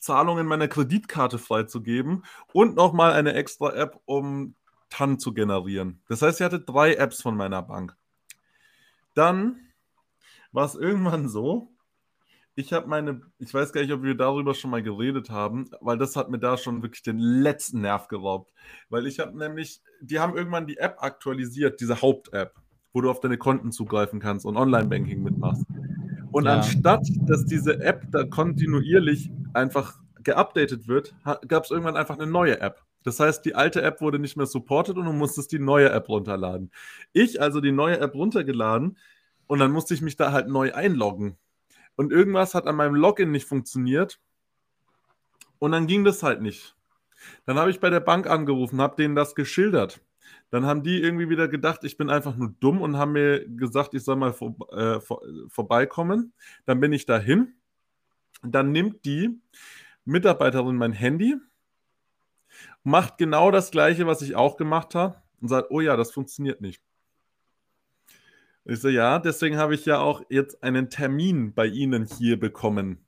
[0.00, 4.54] Zahlungen meiner Kreditkarte freizugeben und nochmal eine extra App, um
[4.90, 6.02] TAN zu generieren.
[6.08, 7.96] Das heißt, ich hatte drei Apps von meiner Bank.
[9.14, 9.60] Dann
[10.52, 11.72] war es irgendwann so,
[12.56, 15.98] ich habe meine, ich weiß gar nicht, ob wir darüber schon mal geredet haben, weil
[15.98, 18.52] das hat mir da schon wirklich den letzten Nerv geraubt.
[18.88, 22.54] Weil ich habe nämlich, die haben irgendwann die App aktualisiert, diese Haupt-App
[22.94, 25.66] wo du auf deine Konten zugreifen kannst und Online-Banking mitmachst.
[26.30, 26.54] Und ja.
[26.54, 31.14] anstatt, dass diese App da kontinuierlich einfach geupdatet wird,
[31.46, 32.82] gab es irgendwann einfach eine neue App.
[33.02, 36.08] Das heißt, die alte App wurde nicht mehr supported und du musstest die neue App
[36.08, 36.70] runterladen.
[37.12, 38.96] Ich also die neue App runtergeladen
[39.46, 41.36] und dann musste ich mich da halt neu einloggen.
[41.96, 44.18] Und irgendwas hat an meinem Login nicht funktioniert
[45.58, 46.74] und dann ging das halt nicht.
[47.44, 50.00] Dann habe ich bei der Bank angerufen, habe denen das geschildert.
[50.50, 53.94] Dann haben die irgendwie wieder gedacht, ich bin einfach nur dumm und haben mir gesagt,
[53.94, 56.32] ich soll mal vor, äh, vor, vorbeikommen.
[56.66, 57.54] Dann bin ich dahin.
[58.42, 59.40] Dann nimmt die
[60.04, 61.36] Mitarbeiterin mein Handy,
[62.82, 65.16] macht genau das gleiche, was ich auch gemacht habe.
[65.40, 66.82] und sagt, oh ja, das funktioniert nicht.
[68.64, 73.04] Ich so, ja, deswegen habe ich ja auch jetzt einen Termin bei Ihnen hier bekommen.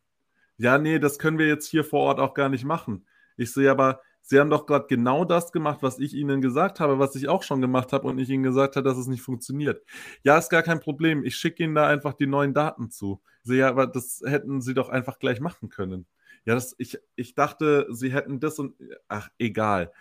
[0.59, 3.07] Ja, nee, das können wir jetzt hier vor Ort auch gar nicht machen.
[3.39, 6.81] Ich so, ja, aber Sie haben doch gerade genau das gemacht, was ich Ihnen gesagt
[6.81, 9.23] habe, was ich auch schon gemacht habe und ich Ihnen gesagt habe, dass es nicht
[9.23, 9.85] funktioniert.
[10.25, 11.25] Ja, ist gar kein Problem.
[11.25, 13.23] Ich schicke Ihnen da einfach die neuen Daten zu.
[13.45, 16.07] So, ja, aber das hätten Sie doch einfach gleich machen können.
[16.45, 18.75] Ja, das, ich, ich dachte, Sie hätten das und.
[19.07, 19.93] Ach, egal.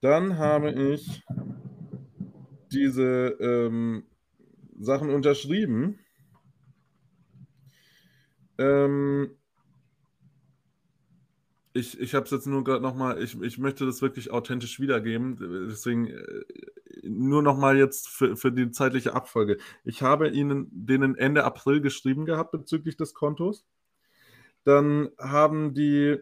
[0.00, 1.24] Dann habe ich
[2.72, 4.04] diese ähm,
[4.78, 5.98] Sachen unterschrieben.
[8.58, 9.36] Ähm,
[11.74, 15.66] ich, ich habe es jetzt nur gerade nochmal, ich, ich möchte das wirklich authentisch wiedergeben,
[15.68, 16.44] deswegen äh,
[17.02, 19.58] nur nochmal jetzt für, für die zeitliche Abfolge.
[19.82, 23.66] Ich habe Ihnen denen Ende April geschrieben gehabt bezüglich des Kontos.
[24.62, 26.18] Dann haben die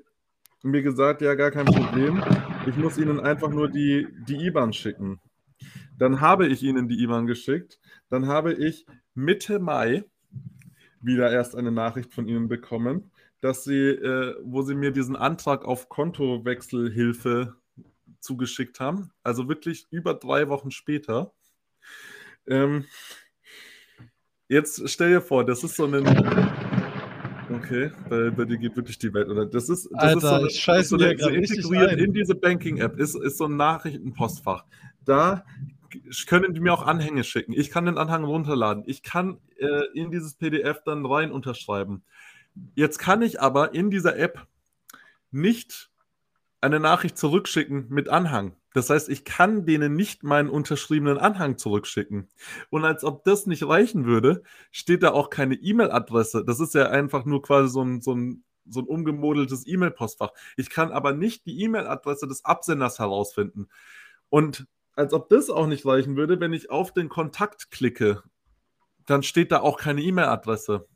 [0.62, 2.22] mir gesagt, ja, gar kein Problem.
[2.66, 5.20] Ich muss Ihnen einfach nur die, die IBAN schicken.
[5.98, 7.78] Dann habe ich Ihnen die IBAN geschickt.
[8.08, 10.04] Dann habe ich Mitte Mai
[11.02, 13.10] wieder erst eine Nachricht von Ihnen bekommen
[13.42, 17.56] dass sie, äh, wo sie mir diesen Antrag auf Kontowechselhilfe
[18.20, 19.10] zugeschickt haben.
[19.24, 21.32] Also wirklich über drei Wochen später.
[22.46, 22.84] Ähm,
[24.48, 26.06] jetzt stell dir vor, das ist so ein.
[27.52, 29.44] Okay, bei, bei dir geht wirklich die Welt, oder?
[29.44, 32.34] Das ist, das Alter, ist so, eine, ich scheiße so eine, so integriert in diese
[32.36, 34.64] Banking-App, ist, ist so ein Nachrichtenpostfach.
[35.04, 35.44] Da
[36.26, 37.52] können die mir auch Anhänge schicken.
[37.52, 38.84] Ich kann den Anhang runterladen.
[38.86, 42.04] Ich kann äh, in dieses PDF dann rein unterschreiben.
[42.74, 44.46] Jetzt kann ich aber in dieser App
[45.30, 45.90] nicht
[46.60, 48.56] eine Nachricht zurückschicken mit Anhang.
[48.74, 52.28] Das heißt, ich kann denen nicht meinen unterschriebenen Anhang zurückschicken.
[52.70, 56.44] Und als ob das nicht reichen würde, steht da auch keine E-Mail-Adresse.
[56.44, 60.30] Das ist ja einfach nur quasi so ein, so ein, so ein umgemodeltes E-Mail-Postfach.
[60.56, 63.68] Ich kann aber nicht die E-Mail-Adresse des Absenders herausfinden.
[64.30, 68.22] Und als ob das auch nicht reichen würde, wenn ich auf den Kontakt klicke,
[69.04, 70.86] dann steht da auch keine E-Mail-Adresse.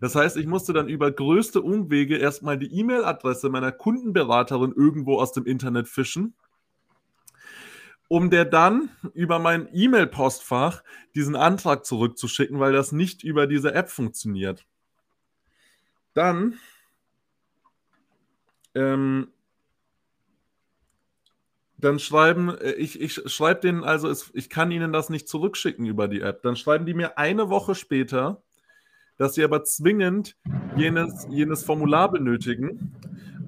[0.00, 5.32] Das heißt, ich musste dann über größte Umwege erstmal die E-Mail-Adresse meiner Kundenberaterin irgendwo aus
[5.32, 6.34] dem Internet fischen,
[8.08, 10.82] um der dann über mein E-Mail-Postfach
[11.14, 14.66] diesen Antrag zurückzuschicken, weil das nicht über diese App funktioniert.
[16.14, 16.58] Dann
[18.74, 19.28] ähm,
[21.78, 26.08] dann schreiben, äh, ich, ich schreibe denen also, ich kann ihnen das nicht zurückschicken über
[26.08, 26.42] die App.
[26.42, 28.42] Dann schreiben die mir eine Woche später,
[29.18, 30.36] dass sie aber zwingend
[30.76, 32.92] jenes, jenes Formular benötigen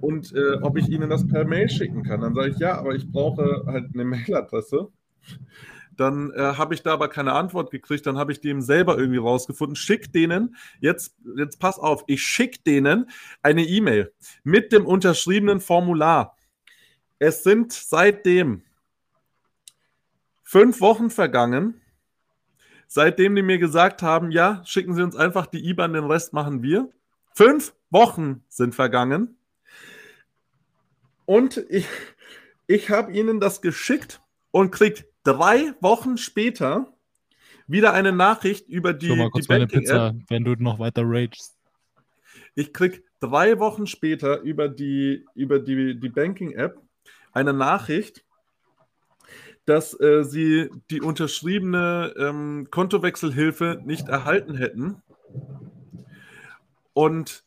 [0.01, 2.21] und äh, ob ich ihnen das per Mail schicken kann.
[2.21, 4.89] Dann sage ich, ja, aber ich brauche halt eine Mailadresse.
[5.97, 8.07] Dann äh, habe ich da aber keine Antwort gekriegt.
[8.07, 9.77] Dann habe ich dem selber irgendwie rausgefunden.
[9.77, 13.11] Schick denen, jetzt, jetzt pass auf, ich schicke denen
[13.43, 16.37] eine E-Mail mit dem unterschriebenen Formular.
[17.19, 18.63] Es sind seitdem
[20.43, 21.81] fünf Wochen vergangen
[22.93, 26.61] seitdem die mir gesagt haben, ja, schicken Sie uns einfach die IBAN, den Rest machen
[26.61, 26.91] wir.
[27.33, 29.39] Fünf Wochen sind vergangen.
[31.25, 31.87] Und ich,
[32.67, 36.93] ich habe Ihnen das geschickt und kriegt drei Wochen später
[37.69, 41.57] wieder eine Nachricht über die, mal kurz die meine Pizza, wenn du noch weiter ragest.
[42.57, 46.83] Ich krieg drei Wochen später über die, über die, die Banking App
[47.33, 48.25] eine Nachricht,
[49.71, 55.03] dass äh, sie die unterschriebene ähm, Kontowechselhilfe nicht erhalten hätten.
[56.93, 57.45] Und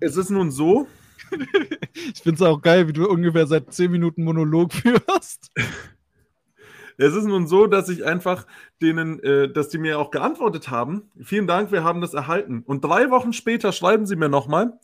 [0.00, 0.88] es ist nun so,
[2.14, 5.52] Ich finde es auch geil, wie du ungefähr seit 10 Minuten Monolog führst.
[6.96, 8.46] es ist nun so, dass ich einfach
[8.82, 11.10] denen, äh, dass die mir auch geantwortet haben.
[11.22, 12.62] Vielen Dank, wir haben das erhalten.
[12.66, 14.78] Und drei Wochen später schreiben sie mir nochmal.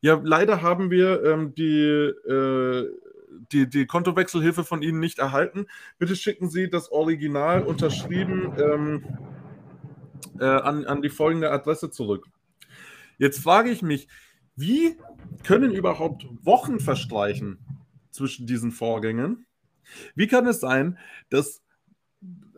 [0.00, 2.88] Ja, leider haben wir ähm, die, äh,
[3.52, 5.66] die, die Kontowechselhilfe von Ihnen nicht erhalten.
[5.98, 9.04] Bitte schicken Sie das Original unterschrieben ähm,
[10.38, 12.26] äh, an, an die folgende Adresse zurück.
[13.18, 14.08] Jetzt frage ich mich,
[14.56, 14.96] wie
[15.44, 17.58] können überhaupt Wochen verstreichen
[18.10, 19.46] zwischen diesen Vorgängen?
[20.14, 20.98] Wie kann es sein,
[21.30, 21.62] dass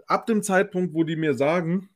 [0.06, 1.88] ab dem Zeitpunkt, wo die mir sagen,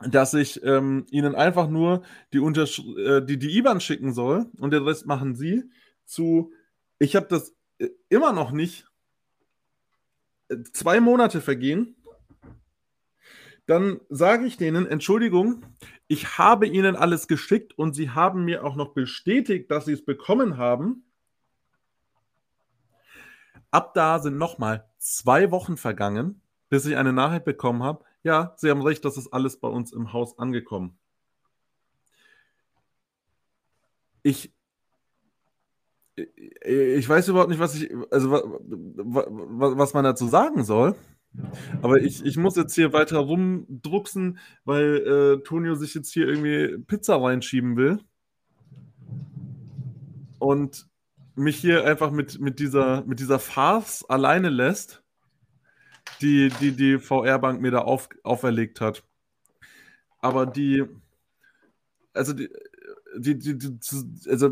[0.00, 4.72] dass ich ähm, ihnen einfach nur die, Untersch äh, die, die IBAN schicken soll und
[4.72, 5.64] den Rest machen sie,
[6.04, 6.52] zu,
[6.98, 7.54] ich habe das
[8.08, 8.86] immer noch nicht,
[10.48, 11.96] äh, zwei Monate vergehen,
[13.66, 15.64] dann sage ich denen, Entschuldigung,
[16.08, 20.04] ich habe ihnen alles geschickt und sie haben mir auch noch bestätigt, dass sie es
[20.04, 21.04] bekommen haben.
[23.70, 28.04] Ab da sind nochmal zwei Wochen vergangen, bis ich eine Nachricht bekommen habe.
[28.24, 30.98] Ja, Sie haben recht, das ist alles bei uns im Haus angekommen.
[34.22, 34.52] Ich,
[36.16, 40.94] ich weiß überhaupt nicht, was ich, also was man dazu sagen soll.
[41.80, 46.78] Aber ich, ich muss jetzt hier weiter rumdrucksen, weil äh, Tonio sich jetzt hier irgendwie
[46.86, 48.00] Pizza reinschieben will.
[50.38, 50.86] Und
[51.34, 55.02] mich hier einfach mit, mit, dieser, mit dieser Farce alleine lässt,
[56.20, 59.02] die die, die VR-Bank mir da auf, auferlegt hat.
[60.18, 60.84] Aber die,
[62.12, 62.50] also die,
[63.16, 63.78] die, die, die,
[64.28, 64.50] also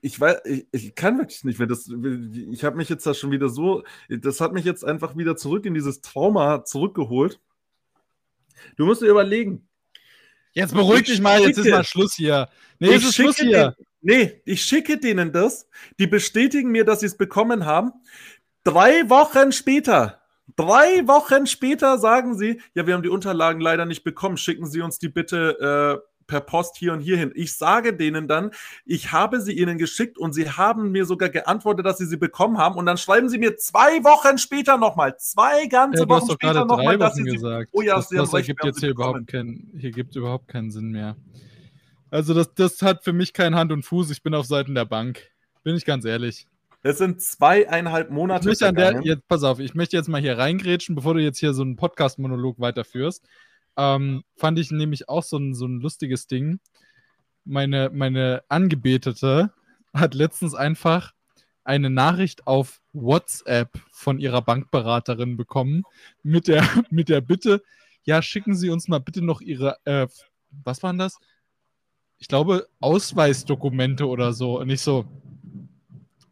[0.00, 1.68] ich weiß, ich, ich, kann wirklich nicht mehr.
[1.68, 5.36] Das, ich habe mich jetzt da schon wieder so, das hat mich jetzt einfach wieder
[5.36, 7.40] zurück in dieses Trauma zurückgeholt.
[8.76, 9.68] Du musst dir überlegen.
[10.54, 12.48] Jetzt beruhig dich mal, jetzt ist mal Schluss hier.
[12.78, 13.74] Nee, jetzt ist Schluss hier.
[13.78, 15.68] Den, nee, ich schicke denen das.
[15.98, 17.92] Die bestätigen mir, dass sie es bekommen haben.
[18.64, 20.20] Drei Wochen später,
[20.56, 24.36] drei Wochen später sagen sie, ja, wir haben die Unterlagen leider nicht bekommen.
[24.36, 27.30] Schicken Sie uns die bitte äh, per Post hier und hier hin.
[27.34, 28.52] Ich sage denen dann,
[28.86, 32.56] ich habe sie ihnen geschickt und sie haben mir sogar geantwortet, dass sie sie bekommen
[32.56, 32.76] haben.
[32.76, 36.96] Und dann schreiben sie mir zwei Wochen später nochmal, zwei ganze ja, Wochen später nochmal,
[36.96, 37.70] dass sie gesagt.
[37.70, 40.70] Sie, oh ja, das, sie das ergibt jetzt hier überhaupt, kein, hier gibt überhaupt keinen
[40.70, 41.16] Sinn mehr.
[42.10, 44.10] Also das, das hat für mich kein Hand und Fuß.
[44.10, 45.20] Ich bin auf Seiten der Bank.
[45.62, 46.46] Bin ich ganz ehrlich.
[46.82, 48.50] Es sind zweieinhalb Monate.
[48.50, 51.52] Ich der, jetzt, pass auf, ich möchte jetzt mal hier reingrätschen, bevor du jetzt hier
[51.52, 53.22] so einen Podcast-Monolog weiterführst.
[53.76, 56.60] Ähm, fand ich nämlich auch so ein, so ein lustiges Ding.
[57.44, 59.52] Meine, meine Angebetete
[59.94, 61.12] hat letztens einfach
[61.64, 65.84] eine Nachricht auf WhatsApp von ihrer Bankberaterin bekommen
[66.22, 67.62] mit der, mit der Bitte,
[68.04, 70.08] ja, schicken Sie uns mal bitte noch Ihre, äh,
[70.64, 71.18] was waren das?
[72.18, 74.60] Ich glaube, Ausweisdokumente oder so.
[74.60, 75.06] Und ich so,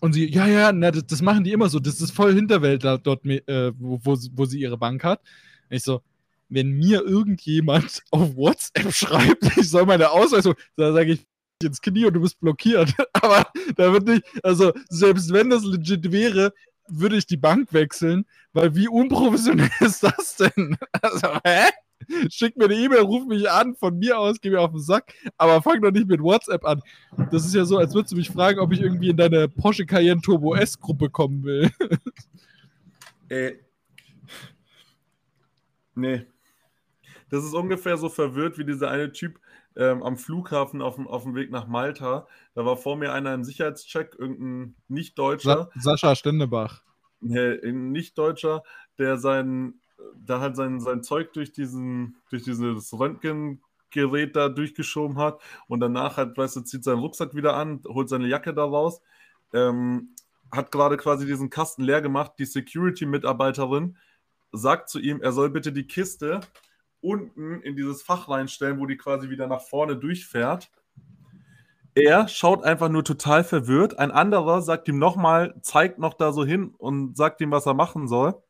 [0.01, 1.79] und sie, ja, ja, na, das, das, machen die immer so.
[1.79, 5.21] Das ist voll Hinterwelt da, dort, äh, wo, wo, wo sie ihre Bank hat.
[5.69, 6.03] Und ich so,
[6.51, 11.27] wenn mir irgendjemand auf WhatsApp schreibt, ich soll meine Ausweisung, da sage ich
[11.63, 12.93] ins Knie und du bist blockiert.
[13.13, 13.47] Aber
[13.77, 16.53] da wird nicht, also selbst wenn das legit wäre,
[16.89, 20.77] würde ich die Bank wechseln, weil wie unprofessionell ist das denn?
[21.01, 21.71] Also, hä?
[22.31, 25.13] Schick mir eine E-Mail, ruf mich an, von mir aus, geh mir auf den Sack,
[25.37, 26.81] aber fang doch nicht mit WhatsApp an.
[27.31, 29.85] Das ist ja so, als würdest du mich fragen, ob ich irgendwie in deine Porsche
[29.85, 31.71] Cayenne Turbo S Gruppe kommen will.
[33.29, 33.53] Äh.
[35.95, 36.27] Nee.
[37.31, 39.41] Das ist ungefähr so verwirrt wie dieser eine Typ
[39.77, 42.27] ähm, am Flughafen auf dem, auf dem Weg nach Malta.
[42.55, 45.71] Da war vor mir einer im Sicherheitscheck, irgendein Nicht-Deutscher.
[45.77, 46.83] Sa Sascha Stendebach.
[47.21, 48.63] Nee, ein Nicht-Deutscher,
[48.99, 49.75] der sein,
[50.17, 56.17] da halt sein, sein Zeug durch diesen, durch dieses Röntgengerät da durchgeschoben hat und danach
[56.17, 59.03] halt, weißt du, zieht seinen Rucksack wieder an, holt seine Jacke da raus,
[59.53, 60.15] ähm,
[60.51, 62.33] hat gerade quasi diesen Kasten leer gemacht.
[62.39, 63.97] Die Security-Mitarbeiterin
[64.53, 66.41] sagt zu ihm, er soll bitte die Kiste
[67.01, 70.71] unten in dieses Fach reinstellen, wo die quasi wieder nach vorne durchfährt.
[71.95, 73.99] Er schaut einfach nur total verwirrt.
[73.99, 77.75] Ein anderer sagt ihm nochmal, zeigt noch da so hin und sagt ihm, was er
[77.75, 78.41] machen soll.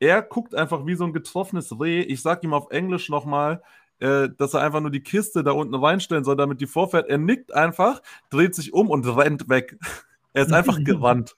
[0.00, 2.02] Er guckt einfach wie so ein getroffenes Reh.
[2.02, 3.62] Ich sag ihm auf Englisch nochmal,
[4.00, 7.08] äh, dass er einfach nur die Kiste da unten reinstellen soll, damit die vorfährt.
[7.08, 9.78] Er nickt einfach, dreht sich um und rennt weg.
[10.34, 11.36] er ist einfach gerannt.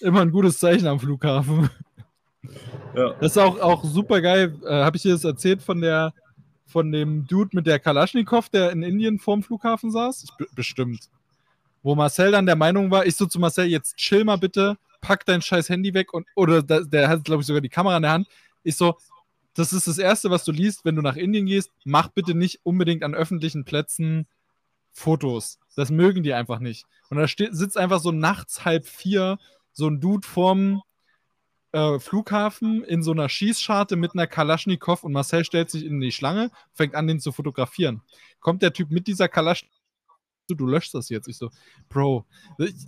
[0.00, 1.70] Immer ein gutes Zeichen am Flughafen.
[2.94, 3.14] Ja.
[3.20, 4.58] Das ist auch, auch super geil.
[4.64, 6.12] Äh, Habe ich dir das erzählt von der
[6.66, 10.26] von dem Dude mit der Kalaschnikow, der in Indien vorm Flughafen saß?
[10.54, 11.08] Bestimmt.
[11.82, 15.24] Wo Marcel dann der Meinung war, ich so zu Marcel, jetzt chill mal bitte, pack
[15.24, 18.02] dein scheiß Handy weg und oder der, der hat, glaube ich, sogar die Kamera in
[18.02, 18.28] der Hand.
[18.64, 18.98] Ich so,
[19.54, 21.70] das ist das Erste, was du liest, wenn du nach Indien gehst.
[21.84, 24.26] Mach bitte nicht unbedingt an öffentlichen Plätzen
[24.92, 25.58] Fotos.
[25.76, 26.86] Das mögen die einfach nicht.
[27.10, 29.38] Und da steht, sitzt einfach so nachts halb vier
[29.72, 30.82] so ein Dude vorm
[31.76, 36.10] äh, Flughafen in so einer Schießscharte mit einer Kalaschnikow und Marcel stellt sich in die
[36.10, 38.00] Schlange, fängt an, den zu fotografieren.
[38.40, 39.74] Kommt der Typ mit dieser Kalaschnikow
[40.48, 41.26] du löschst das jetzt.
[41.26, 41.50] Ich so,
[41.88, 42.24] Bro,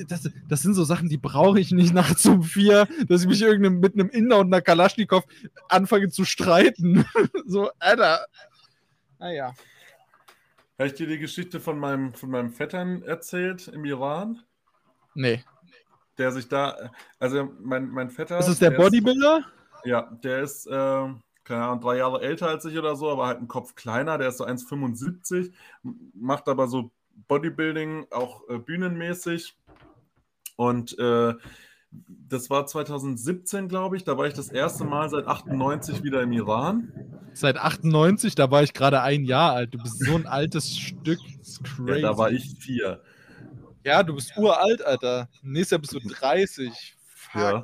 [0.06, 3.42] das, das sind so Sachen, die brauche ich nicht nachts um vier, dass ich mich
[3.42, 5.24] irgendeinem, mit einem Inder und einer Kalaschnikow
[5.68, 7.04] anfange zu streiten.
[7.46, 8.26] so, Alter.
[9.18, 9.54] Naja.
[10.78, 14.40] Habe ich dir die Geschichte von meinem, von meinem Vettern erzählt im Iran?
[15.16, 15.42] Nee
[16.18, 18.36] der sich da, also mein, mein Vetter.
[18.36, 19.38] Das ist der, der Bodybuilder?
[19.38, 20.70] Ist, ja, der ist, äh,
[21.44, 24.28] keine Ahnung, drei Jahre älter als ich oder so, aber halt einen Kopf kleiner, der
[24.28, 25.52] ist so 1,75,
[26.14, 26.90] macht aber so
[27.28, 29.56] Bodybuilding, auch äh, bühnenmäßig.
[30.56, 31.34] Und äh,
[31.90, 36.32] das war 2017, glaube ich, da war ich das erste Mal seit 98 wieder im
[36.32, 36.92] Iran.
[37.32, 39.74] Seit 98, da war ich gerade ein Jahr alt.
[39.74, 41.20] Du bist so ein altes Stück.
[41.38, 42.00] Das ist crazy.
[42.00, 43.00] Ja, da war ich vier.
[43.84, 45.28] Ja, du bist uralt, Alter.
[45.42, 46.96] Nächstes Jahr bist du 30.
[47.14, 47.40] Fuck.
[47.40, 47.62] Ja.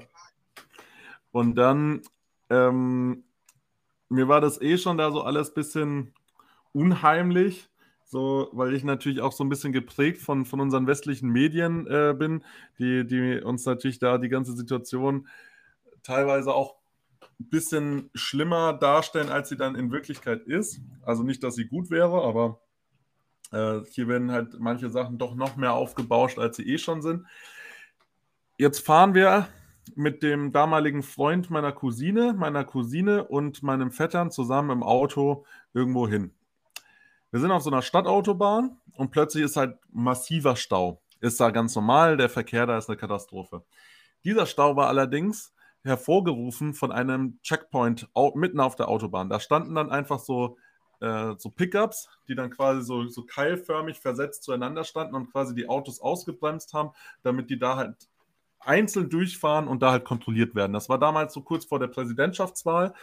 [1.33, 2.03] Und dann,
[2.51, 3.25] ähm,
[4.09, 6.15] mir war das eh schon da so alles ein bisschen
[6.73, 7.69] unheimlich.
[8.07, 12.15] So, weil ich natürlich auch so ein bisschen geprägt von, von unseren westlichen Medien äh,
[12.17, 12.45] bin,
[12.79, 15.27] die, die uns natürlich da die ganze Situation
[16.05, 16.77] teilweise auch
[17.41, 20.81] ein bisschen schlimmer darstellen, als sie dann in Wirklichkeit ist.
[21.03, 22.61] Also nicht, dass sie gut wäre, aber
[23.55, 27.27] äh, hier werden halt manche Sachen doch noch mehr aufgebauscht, als sie eh schon sind.
[28.59, 29.49] Jetzt fahren wir
[29.95, 36.09] mit dem damaligen Freund meiner Cousine, meiner Cousine und meinem Vettern zusammen im Auto irgendwo
[36.09, 36.33] hin.
[37.31, 41.03] Wir sind auf so einer Stadtautobahn und plötzlich ist halt massiver Stau.
[41.21, 43.65] Ist da ganz normal, der Verkehr da ist eine Katastrophe.
[44.25, 45.53] Dieser Stau war allerdings
[45.83, 49.29] hervorgerufen von einem Checkpoint mitten auf der Autobahn.
[49.29, 50.57] Da standen dann einfach so,
[51.05, 55.69] äh, so Pickups, die dann quasi so, so keilförmig versetzt zueinander standen und quasi die
[55.69, 56.91] Autos ausgebremst haben,
[57.23, 58.09] damit die da halt
[58.61, 60.73] einzeln durchfahren und da halt kontrolliert werden.
[60.73, 62.95] Das war damals so kurz vor der Präsidentschaftswahl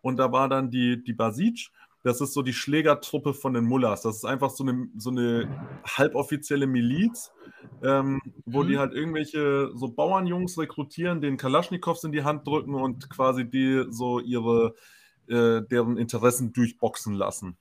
[0.00, 1.70] und da war dann die, die Basic
[2.02, 4.02] das ist so die Schlägertruppe von den Mullers.
[4.02, 5.48] Das ist einfach so eine, so eine
[5.86, 7.30] halboffizielle Miliz,
[7.82, 8.68] ähm, wo mhm.
[8.68, 13.84] die halt irgendwelche so Bauernjungs rekrutieren, den Kalaschnikows in die Hand drücken und quasi die
[13.90, 14.74] so ihre,
[15.30, 17.56] äh, deren Interessen durchboxen lassen.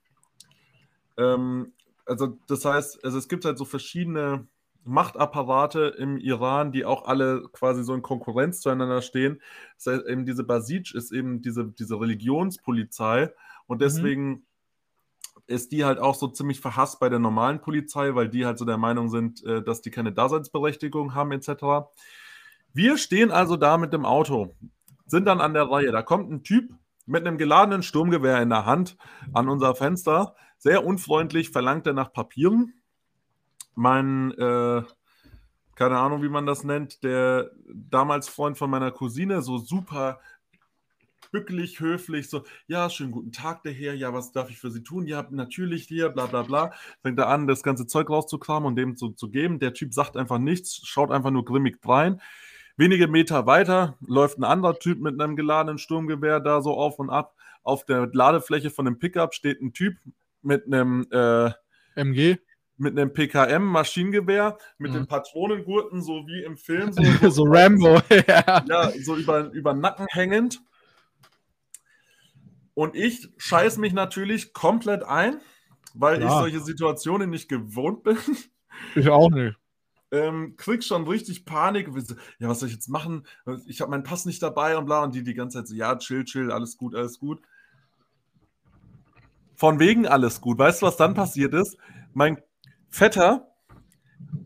[1.17, 1.73] Ähm,
[2.05, 4.47] also das heißt, also es gibt halt so verschiedene
[4.83, 9.41] Machtapparate im Iran, die auch alle quasi so in Konkurrenz zueinander stehen.
[9.75, 13.31] Das heißt, eben diese Basij ist eben diese, diese Religionspolizei
[13.67, 13.79] und mhm.
[13.79, 14.43] deswegen mhm.
[15.47, 18.65] ist die halt auch so ziemlich verhasst bei der normalen Polizei, weil die halt so
[18.65, 21.89] der Meinung sind, äh, dass die keine Daseinsberechtigung haben, etc.
[22.73, 24.55] Wir stehen also da mit dem Auto,
[25.05, 25.91] sind dann an der Reihe.
[25.91, 26.71] Da kommt ein Typ
[27.09, 28.95] mit einem geladenen Sturmgewehr in der Hand
[29.33, 30.35] an unser Fenster.
[30.57, 32.73] Sehr unfreundlich verlangt er nach Papieren.
[33.73, 34.83] Mein, äh,
[35.75, 40.19] keine Ahnung, wie man das nennt, der damals Freund von meiner Cousine, so super
[41.31, 44.83] bückelig, höflich, so, ja, schönen guten Tag, der Herr, ja, was darf ich für Sie
[44.83, 45.05] tun?
[45.07, 46.73] Ja, natürlich hier, bla bla bla.
[47.01, 49.59] Fängt er an, das ganze Zeug rauszukramen und dem zu, zu geben.
[49.59, 52.21] Der Typ sagt einfach nichts, schaut einfach nur grimmig rein.
[52.79, 57.09] Wenige Meter weiter läuft ein anderer Typ mit einem geladenen Sturmgewehr da so auf und
[57.09, 57.35] ab.
[57.61, 59.97] Auf der Ladefläche von dem Pickup steht ein Typ
[60.41, 61.51] mit einem äh,
[61.95, 62.37] MG
[62.77, 64.95] mit einem PKM-Maschinengewehr, mit mhm.
[64.95, 66.93] den Patronengurten, so wie im Film.
[66.93, 68.63] So, so Rambo, ja.
[68.65, 68.91] ja.
[69.03, 70.61] so über, über Nacken hängend.
[72.75, 75.41] Und ich scheiß mich natürlich komplett ein,
[75.93, 76.27] weil ja.
[76.27, 78.17] ich solche Situationen nicht gewohnt bin.
[78.95, 79.57] Ich auch nicht.
[80.11, 81.87] Ähm, krieg schon richtig Panik.
[82.39, 83.25] Ja, was soll ich jetzt machen?
[83.67, 85.03] Ich habe meinen Pass nicht dabei und bla.
[85.03, 87.41] Und die die ganze Zeit so, ja, chill, chill, alles gut, alles gut.
[89.55, 90.57] Von wegen alles gut.
[90.57, 91.77] Weißt du, was dann passiert ist?
[92.13, 92.41] Mein
[92.89, 93.49] Vetter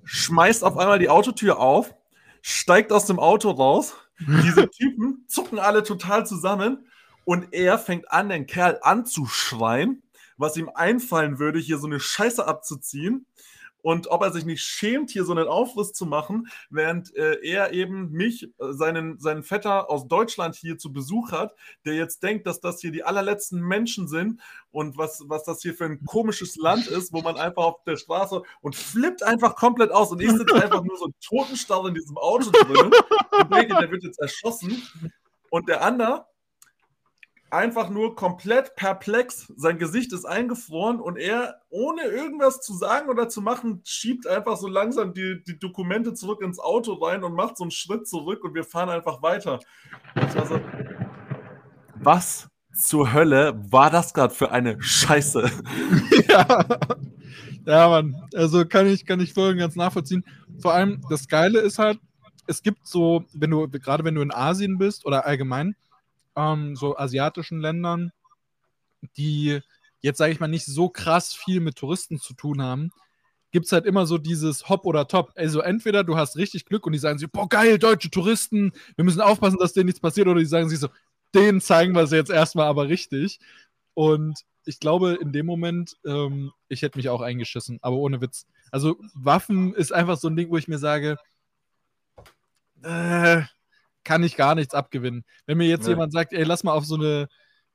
[0.03, 1.95] schmeißt auf einmal die Autotür auf,
[2.41, 3.95] steigt aus dem Auto raus.
[4.19, 6.87] Diese Typen zucken alle total zusammen
[7.25, 10.03] und er fängt an, den Kerl anzuschreien,
[10.37, 13.25] was ihm einfallen würde, hier so eine Scheiße abzuziehen.
[13.83, 17.73] Und ob er sich nicht schämt, hier so einen Aufriss zu machen, während äh, er
[17.73, 21.53] eben mich, äh, seinen, seinen Vetter aus Deutschland hier zu Besuch hat,
[21.85, 24.39] der jetzt denkt, dass das hier die allerletzten Menschen sind
[24.71, 27.97] und was, was das hier für ein komisches Land ist, wo man einfach auf der
[27.97, 30.11] Straße und flippt einfach komplett aus.
[30.11, 32.89] Und ich sitze einfach nur so totenstarr in diesem Auto drin
[33.41, 34.81] und denke, der wird jetzt erschossen.
[35.49, 36.25] Und der andere,
[37.53, 39.51] einfach nur komplett perplex.
[39.55, 44.57] Sein Gesicht ist eingefroren und er, ohne irgendwas zu sagen oder zu machen, schiebt einfach
[44.57, 48.43] so langsam die, die Dokumente zurück ins Auto rein und macht so einen Schritt zurück
[48.43, 49.59] und wir fahren einfach weiter.
[50.33, 50.59] So,
[51.95, 55.49] was zur Hölle war das gerade für eine Scheiße?
[56.27, 56.65] ja.
[57.65, 58.15] ja, Mann.
[58.33, 60.25] Also kann ich, kann ich voll ganz nachvollziehen.
[60.59, 61.99] Vor allem, das Geile ist halt,
[62.47, 65.75] es gibt so, wenn du, gerade wenn du in Asien bist oder allgemein,
[66.35, 68.11] ähm, so asiatischen Ländern,
[69.17, 69.61] die
[70.01, 72.91] jetzt, sage ich mal, nicht so krass viel mit Touristen zu tun haben,
[73.51, 75.31] gibt es halt immer so dieses Hop oder Top.
[75.35, 79.05] Also entweder du hast richtig Glück und die sagen sich, boah, geil, deutsche Touristen, wir
[79.05, 80.89] müssen aufpassen, dass denen nichts passiert, oder die sagen sich so,
[81.33, 83.39] denen zeigen wir es jetzt erstmal aber richtig.
[83.93, 88.47] Und ich glaube, in dem Moment, ähm, ich hätte mich auch eingeschissen, aber ohne Witz.
[88.71, 91.17] Also Waffen ist einfach so ein Ding, wo ich mir sage,
[92.81, 93.43] äh,
[94.03, 95.25] kann ich gar nichts abgewinnen.
[95.45, 95.91] Wenn mir jetzt ja.
[95.91, 97.27] jemand sagt, ey, lass mal auf so eine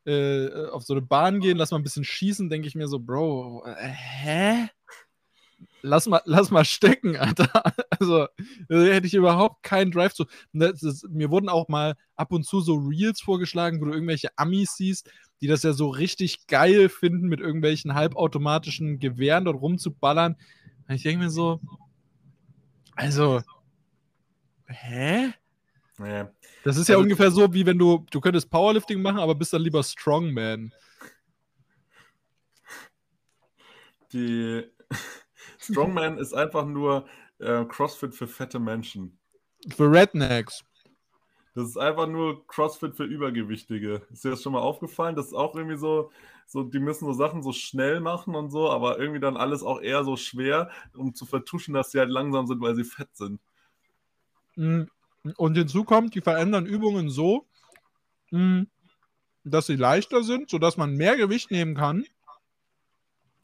[0.07, 2.99] äh, auf so eine Bahn gehen, lass mal ein bisschen schießen, denke ich mir so,
[2.99, 4.69] Bro, äh, hä?
[5.83, 7.51] lass mal, lass mal stecken, Alter.
[7.99, 8.27] Also,
[8.69, 10.27] da hätte ich überhaupt keinen Drive zu.
[10.53, 14.31] Das ist, mir wurden auch mal ab und zu so Reels vorgeschlagen, wo du irgendwelche
[14.37, 15.11] Amis siehst,
[15.41, 20.37] die das ja so richtig geil finden, mit irgendwelchen halbautomatischen Gewehren dort rumzuballern.
[20.89, 21.61] Und ich denke mir so,
[22.95, 23.43] also,
[24.67, 25.33] hä?
[25.99, 26.31] Ja.
[26.65, 29.53] Das ist ja Also- ungefähr so, wie wenn du, du könntest Powerlifting machen, aber bist
[29.53, 30.73] dann lieber Strongman.
[34.13, 34.65] Die
[35.59, 37.07] Strongman ist einfach nur
[37.39, 39.19] äh, CrossFit für fette Menschen.
[39.77, 40.65] Für Rednecks.
[41.55, 44.03] Das ist einfach nur CrossFit für Übergewichtige.
[44.13, 45.17] Ist dir das schon mal aufgefallen?
[45.17, 46.13] Das ist auch irgendwie so,
[46.47, 49.81] so, die müssen so Sachen so schnell machen und so, aber irgendwie dann alles auch
[49.81, 53.41] eher so schwer, um zu vertuschen, dass sie halt langsam sind, weil sie fett sind.
[54.55, 54.85] Mm,
[55.37, 57.47] Und hinzu kommt, die verändern Übungen so,
[58.31, 58.63] mm,
[59.45, 62.05] dass sie leichter sind, sodass man mehr Gewicht nehmen kann.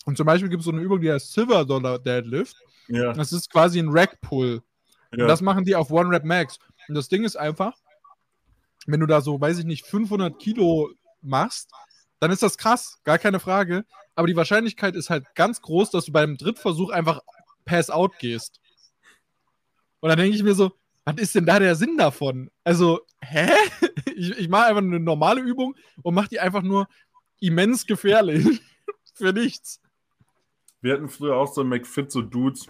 [0.05, 2.57] Und zum Beispiel gibt es so eine Übung, die heißt Silver Dollar Deadlift.
[2.89, 4.63] Ja, Das ist quasi ein Rack Pull.
[5.11, 5.27] Und ja.
[5.27, 6.59] das machen die auf One Rep Max.
[6.89, 7.75] Und das Ding ist einfach,
[8.87, 10.91] wenn du da so, weiß ich nicht, 500 Kilo
[11.23, 11.71] machst,
[12.21, 13.85] dann ist das krass, gar keine Frage.
[14.15, 17.21] Aber die Wahrscheinlichkeit ist halt ganz groß, dass du beim Drittversuch einfach
[17.65, 18.61] Pass Out gehst.
[20.01, 20.73] Und dann denke ich mir so,
[21.05, 22.51] was ist denn da der Sinn davon?
[22.65, 23.49] Also, hä?
[24.17, 25.75] Ich, ich mache einfach eine normale Übung
[26.05, 26.87] und mache die einfach nur
[27.41, 28.63] immens gefährlich.
[29.15, 29.81] Für nichts.
[30.81, 32.69] Wir hatten früher auch so McFit, so Dudes,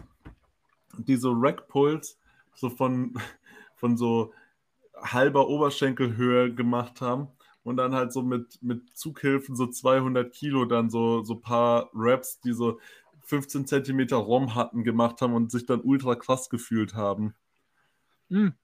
[0.96, 2.18] die so Rack-Pulls
[2.54, 3.14] so von,
[3.76, 4.32] von so
[4.96, 7.28] halber Oberschenkelhöhe gemacht haben
[7.62, 12.40] und dann halt so mit, mit Zughilfen so 200 Kilo dann so, so paar Raps,
[12.40, 12.78] die so
[13.22, 17.34] 15 Zentimeter ROM hatten, gemacht haben und sich dann ultra krass gefühlt haben.
[18.30, 18.54] Hm.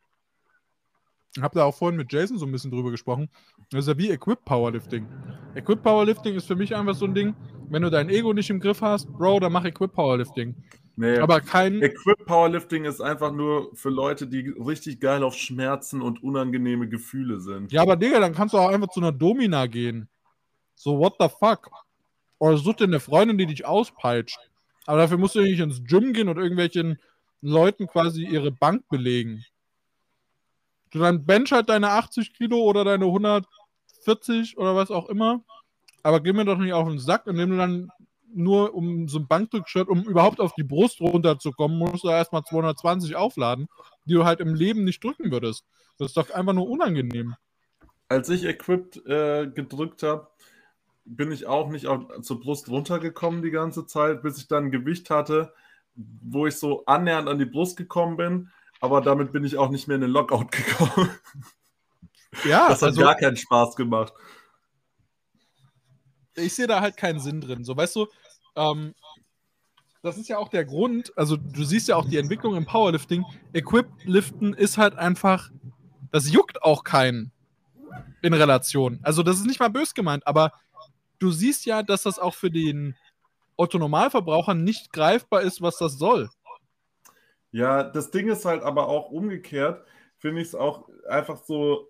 [1.37, 3.29] Ich habe da auch vorhin mit Jason so ein bisschen drüber gesprochen.
[3.71, 5.07] Das ist ja wie Equip Powerlifting.
[5.55, 7.37] Equip Powerlifting ist für mich einfach so ein Ding,
[7.69, 10.57] wenn du dein Ego nicht im Griff hast, Bro, dann mach Equip Powerlifting.
[10.97, 11.81] Nee, Aber kein.
[11.81, 17.41] Equip Powerlifting ist einfach nur für Leute, die richtig geil auf Schmerzen und unangenehme Gefühle
[17.41, 17.71] sind.
[17.73, 20.09] Ja, aber Digga, dann kannst du auch einfach zu einer Domina gehen.
[20.75, 21.71] So, what the fuck?
[22.39, 24.39] Oder such dir eine Freundin, die dich auspeitscht.
[24.87, 26.99] Aber dafür musst du nicht ins Gym gehen und irgendwelchen
[27.41, 29.45] Leuten quasi ihre Bank belegen.
[30.91, 35.43] Du dann bench halt deine 80 Kilo oder deine 140 oder was auch immer.
[36.03, 37.91] Aber geh mir doch nicht auf den Sack, indem du dann
[38.33, 43.17] nur um so ein Bankdrückshirt, um überhaupt auf die Brust runterzukommen, musst du erstmal 220
[43.17, 43.69] aufladen,
[44.05, 45.65] die du halt im Leben nicht drücken würdest.
[45.99, 47.35] Das ist doch einfach nur unangenehm.
[48.09, 50.29] Als ich Equipped äh, gedrückt habe,
[51.05, 54.71] bin ich auch nicht auf, zur Brust runtergekommen die ganze Zeit, bis ich dann ein
[54.71, 55.53] Gewicht hatte,
[55.95, 58.51] wo ich so annähernd an die Brust gekommen bin.
[58.81, 61.11] Aber damit bin ich auch nicht mehr in den Lockout gekommen.
[62.45, 64.13] Ja, Das hat also gar keinen Spaß gemacht.
[66.37, 67.65] ich sehe da halt keinen Sinn drin.
[67.65, 68.07] So, weißt du,
[68.57, 68.95] ähm,
[70.03, 73.25] das ist ja auch der Grund, also du siehst ja auch die Entwicklung im Powerlifting.
[73.53, 75.51] Equip-Liften ist halt einfach,
[76.11, 77.33] das juckt auch keinen
[78.23, 79.01] in Relation.
[79.03, 80.53] Also das ist nicht mal bös gemeint, aber
[81.19, 82.97] du siehst ja, dass das auch für den
[83.57, 86.31] Otto-Normalverbraucher nicht greifbar ist, was das soll.
[87.53, 89.85] Ja, das Ding ist halt aber auch umgekehrt,
[90.19, 91.89] finde ich es auch einfach so.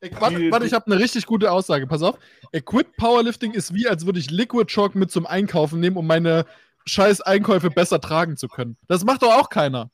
[0.00, 1.86] Ich, warte, warte, ich habe eine richtig gute Aussage.
[1.86, 2.18] Pass auf.
[2.52, 6.44] Equip Powerlifting ist wie, als würde ich Liquid Chalk mit zum Einkaufen nehmen, um meine
[6.86, 8.76] scheiß Einkäufe besser tragen zu können.
[8.88, 9.90] Das macht doch auch keiner.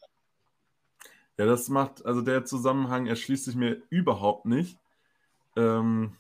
[1.37, 4.77] Ja, das macht, also der Zusammenhang erschließt sich mir überhaupt nicht.
[5.57, 6.17] Ähm,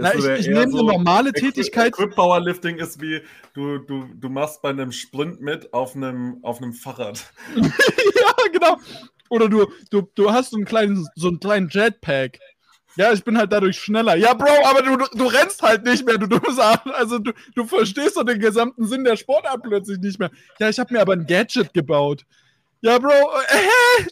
[0.00, 1.88] Na, ich, ich nehme so- eine normale Equi- Tätigkeit.
[1.88, 3.20] Equip Powerlifting ist wie,
[3.54, 7.32] du, du, du machst bei einem Sprint mit auf einem, auf einem Fahrrad.
[7.56, 8.76] ja, genau.
[9.28, 12.38] Oder du, du, du hast so einen kleinen, so einen kleinen Jetpack.
[12.96, 14.16] Ja, ich bin halt dadurch schneller.
[14.16, 16.80] Ja, Bro, aber du, du rennst halt nicht mehr, du dummes Arsch.
[16.94, 20.30] Also du, du verstehst doch den gesamten Sinn der Sportart plötzlich nicht mehr.
[20.58, 22.24] Ja, ich habe mir aber ein Gadget gebaut.
[22.80, 24.06] Ja, Bro, äh,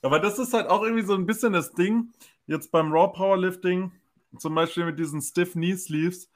[0.00, 2.12] Aber das ist halt auch irgendwie so ein bisschen das Ding,
[2.46, 3.92] jetzt beim Raw Powerlifting,
[4.38, 6.30] zum Beispiel mit diesen Stiff Knee Sleeves.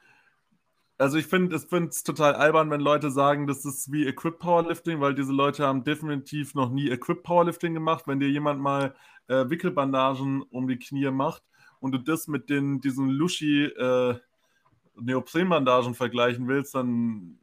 [0.97, 5.15] Also ich finde es total albern, wenn Leute sagen, das ist wie Equip Powerlifting, weil
[5.15, 8.03] diese Leute haben definitiv noch nie Equip Powerlifting gemacht.
[8.05, 8.93] Wenn dir jemand mal
[9.27, 11.43] äh, Wickelbandagen um die Knie macht
[11.79, 14.19] und du das mit den, diesen Lushi äh,
[14.95, 17.39] Neoprenbandagen vergleichen willst, dann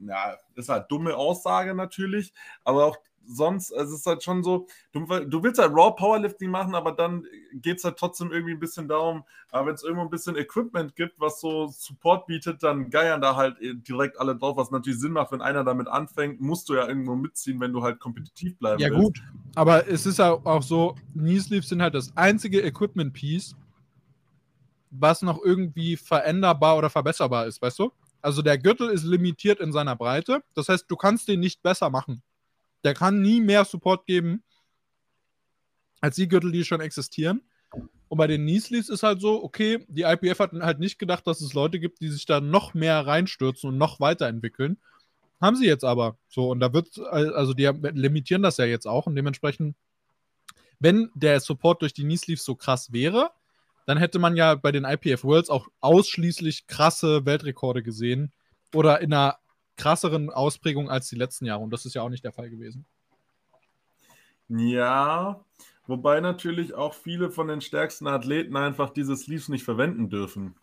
[0.00, 2.32] ja, ist halt dumme Aussage natürlich,
[2.64, 6.50] aber auch sonst, also es ist halt schon so, du, du willst halt Raw Powerlifting
[6.50, 10.02] machen, aber dann geht es halt trotzdem irgendwie ein bisschen darum, aber wenn es irgendwo
[10.02, 14.56] ein bisschen Equipment gibt, was so Support bietet, dann geiern da halt direkt alle drauf,
[14.56, 17.82] was natürlich Sinn macht, wenn einer damit anfängt, musst du ja irgendwo mitziehen, wenn du
[17.82, 19.00] halt kompetitiv bleiben Ja, willst.
[19.00, 19.22] gut.
[19.54, 23.56] Aber es ist ja auch so, Knee Sleeves sind halt das einzige Equipment-Piece,
[24.90, 27.92] was noch irgendwie veränderbar oder verbesserbar ist, weißt du?
[28.22, 30.42] Also der Gürtel ist limitiert in seiner Breite.
[30.54, 32.22] Das heißt, du kannst den nicht besser machen.
[32.84, 34.42] Der kann nie mehr Support geben
[36.00, 37.42] als die Gürtel, die schon existieren.
[38.08, 41.26] Und bei den Knee Sleeves ist halt so, okay, die IPF hat halt nicht gedacht,
[41.26, 44.78] dass es Leute gibt, die sich da noch mehr reinstürzen und noch weiterentwickeln.
[45.40, 46.16] Haben sie jetzt aber.
[46.28, 49.76] So, und da wird, also die limitieren das ja jetzt auch und dementsprechend,
[50.80, 53.30] wenn der Support durch die Knee Sleeves so krass wäre,
[53.84, 58.32] dann hätte man ja bei den IPF Worlds auch ausschließlich krasse Weltrekorde gesehen
[58.74, 59.38] oder in einer
[59.78, 61.62] krasseren Ausprägung als die letzten Jahre.
[61.62, 62.84] Und das ist ja auch nicht der Fall gewesen.
[64.48, 65.40] Ja,
[65.86, 70.54] wobei natürlich auch viele von den stärksten Athleten einfach diese Sleeves nicht verwenden dürfen.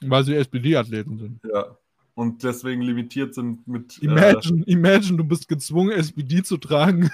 [0.00, 1.40] Weil sie SPD-Athleten sind.
[1.52, 1.76] Ja.
[2.14, 3.98] Und deswegen limitiert sind mit.
[4.02, 7.10] Äh, imagine, äh, imagine, du bist gezwungen, SPD zu tragen.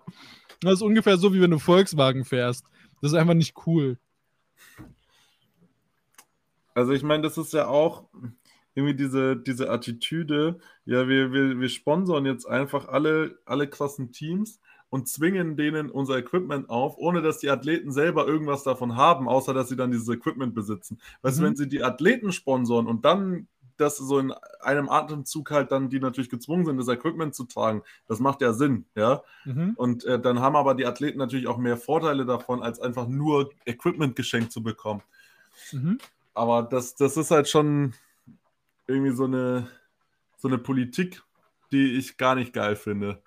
[0.60, 2.64] das ist ungefähr so, wie wenn du Volkswagen fährst.
[3.00, 3.98] Das ist einfach nicht cool.
[6.74, 8.04] Also ich meine, das ist ja auch,
[8.74, 14.60] irgendwie diese, diese Attitüde, ja, wir, wir, wir sponsern jetzt einfach alle, alle krassen Teams
[14.88, 19.54] und zwingen denen unser Equipment auf, ohne dass die Athleten selber irgendwas davon haben, außer
[19.54, 21.00] dass sie dann dieses Equipment besitzen.
[21.22, 21.46] Weißt du, mhm.
[21.46, 23.48] wenn sie die Athleten sponsoren und dann
[23.78, 27.82] das so in einem Atemzug halt dann die natürlich gezwungen sind, das Equipment zu tragen,
[28.06, 29.22] das macht ja Sinn, ja.
[29.44, 29.72] Mhm.
[29.76, 33.50] Und äh, dann haben aber die Athleten natürlich auch mehr Vorteile davon, als einfach nur
[33.64, 35.02] Equipment geschenkt zu bekommen.
[35.72, 35.98] Mhm.
[36.34, 37.94] Aber das, das ist halt schon,
[38.92, 39.68] irgendwie so eine,
[40.36, 41.22] so eine Politik,
[41.72, 43.22] die ich gar nicht geil finde.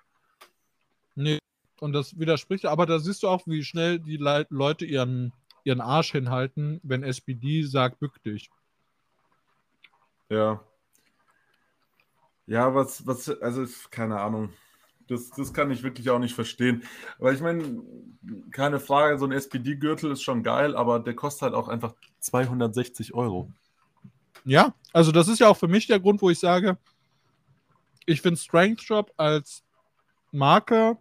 [1.14, 1.38] Nee,
[1.80, 5.32] und das widerspricht, aber da siehst du auch, wie schnell die Le Leute ihren,
[5.64, 8.50] ihren Arsch hinhalten, wenn SPD sagt, bück dich.
[10.28, 10.62] Ja.
[12.46, 14.50] Ja, was, was, also keine Ahnung.
[15.08, 16.82] Das, das kann ich wirklich auch nicht verstehen.
[17.18, 17.82] Weil ich meine,
[18.50, 23.14] keine Frage, so ein SPD-Gürtel ist schon geil, aber der kostet halt auch einfach 260
[23.14, 23.52] Euro.
[24.46, 26.78] Ja, also das ist ja auch für mich der Grund, wo ich sage,
[28.06, 29.64] ich finde Strength Shop als
[30.30, 30.96] Marke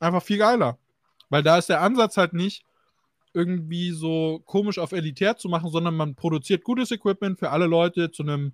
[0.00, 0.78] einfach viel geiler.
[1.30, 2.64] Weil da ist der Ansatz halt nicht,
[3.32, 8.10] irgendwie so komisch auf elitär zu machen, sondern man produziert gutes Equipment für alle Leute
[8.10, 8.52] zu einem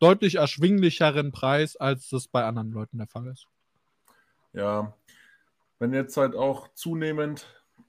[0.00, 3.46] deutlich erschwinglicheren Preis, als das bei anderen Leuten der Fall ist.
[4.52, 4.94] Ja,
[5.78, 7.46] wenn jetzt halt auch zunehmend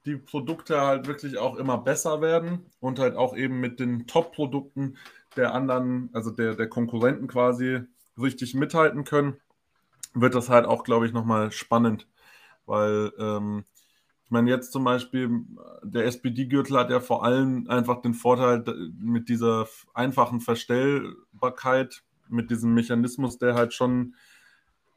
[0.09, 4.97] die Produkte halt wirklich auch immer besser werden und halt auch eben mit den Top-Produkten
[5.35, 7.81] der anderen, also der, der Konkurrenten quasi
[8.19, 9.37] richtig mithalten können,
[10.13, 12.07] wird das halt auch, glaube ich, nochmal spannend.
[12.65, 13.65] Weil, ähm,
[14.25, 15.45] ich meine, jetzt zum Beispiel,
[15.83, 18.63] der SPD-Gürtel hat ja vor allem einfach den Vorteil
[18.99, 24.15] mit dieser einfachen Verstellbarkeit, mit diesem Mechanismus, der halt schon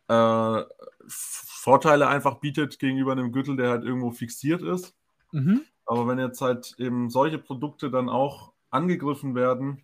[0.09, 0.63] äh,
[1.07, 4.95] Vorteile einfach bietet gegenüber einem Gürtel, der halt irgendwo fixiert ist.
[5.33, 5.63] Mhm.
[5.85, 9.83] Aber wenn jetzt halt eben solche Produkte dann auch angegriffen werden,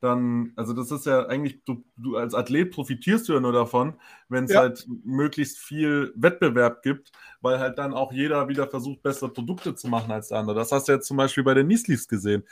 [0.00, 3.94] dann, also das ist ja eigentlich, du, du als Athlet profitierst du ja nur davon,
[4.28, 4.60] wenn es ja.
[4.60, 7.10] halt möglichst viel Wettbewerb gibt,
[7.40, 10.56] weil halt dann auch jeder wieder versucht, bessere Produkte zu machen als der andere.
[10.56, 12.44] Das hast du jetzt zum Beispiel bei den Nieslis gesehen.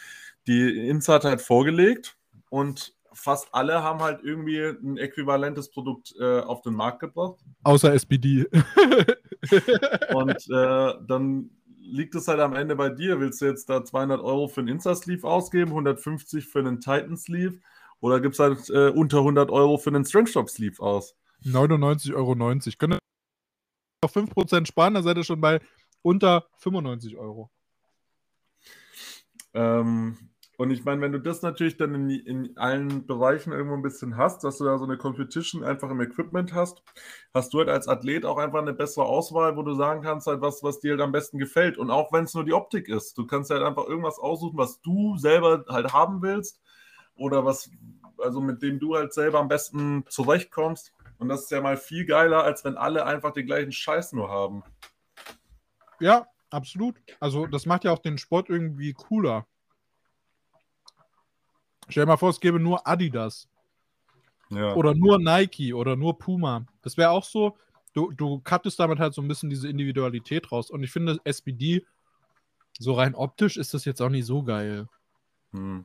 [0.49, 2.17] Die Insa hat halt vorgelegt
[2.51, 7.39] und fast alle haben halt irgendwie ein äquivalentes Produkt äh, auf den Markt gebracht.
[7.63, 8.47] Außer SPD.
[10.15, 11.51] und äh, dann
[11.87, 13.21] liegt es halt am Ende bei dir.
[13.21, 17.59] Willst du jetzt da 200 Euro für einen Insta-Sleeve ausgeben, 150 für einen Titan-Sleeve
[18.01, 21.17] oder gibt es halt äh, unter 100 Euro für einen Strength-Shop-Sleeve aus?
[21.45, 22.35] 99,90 Euro.
[22.79, 22.99] Könnt ihr
[24.03, 25.61] noch 5% sparen, dann seid ihr schon bei
[26.03, 27.51] unter 95 Euro.
[29.55, 30.19] Ähm,
[30.59, 34.17] und ich meine, wenn du das natürlich dann in, in, allen Bereichen irgendwo ein bisschen
[34.17, 36.83] hast, dass du da so eine Competition einfach im Equipment hast,
[37.35, 40.41] hast du halt als Athlet auch einfach eine bessere Auswahl, wo du sagen kannst, halt
[40.41, 41.77] was, was dir halt am besten gefällt.
[41.77, 44.81] Und auch wenn es nur die Optik ist, du kannst halt einfach irgendwas aussuchen, was
[44.81, 46.63] du selber halt haben willst
[47.17, 47.71] oder was,
[48.17, 50.95] also mit dem du halt selber am besten zurechtkommst.
[51.19, 54.31] Und das ist ja mal viel geiler, als wenn alle einfach den gleichen Scheiß nur
[54.31, 54.63] haben.
[56.01, 56.97] Ja, absolut.
[57.21, 59.47] Also das macht ja auch den Sport irgendwie cooler.
[61.89, 63.49] Stell dir mal vor, es gäbe nur Adidas.
[64.51, 64.75] Ja.
[64.75, 66.67] Oder nur Nike oder nur Puma.
[66.83, 67.57] Das wäre auch so,
[67.95, 70.71] du, du cuttest damit halt so ein bisschen diese Individualität raus.
[70.71, 71.85] Und ich finde, SPD,
[72.79, 74.89] so rein optisch, ist das jetzt auch nicht so geil.
[75.53, 75.85] Hm.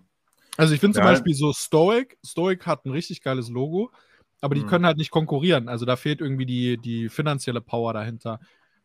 [0.57, 1.03] Also ich finde zum.
[1.03, 3.91] Beispiel so Stoic, Stoic hat ein richtig geiles Logo,
[4.41, 4.67] aber die hm.
[4.67, 5.69] können halt nicht konkurrieren.
[5.69, 8.39] Also da fehlt irgendwie die, die finanzielle Power dahinter.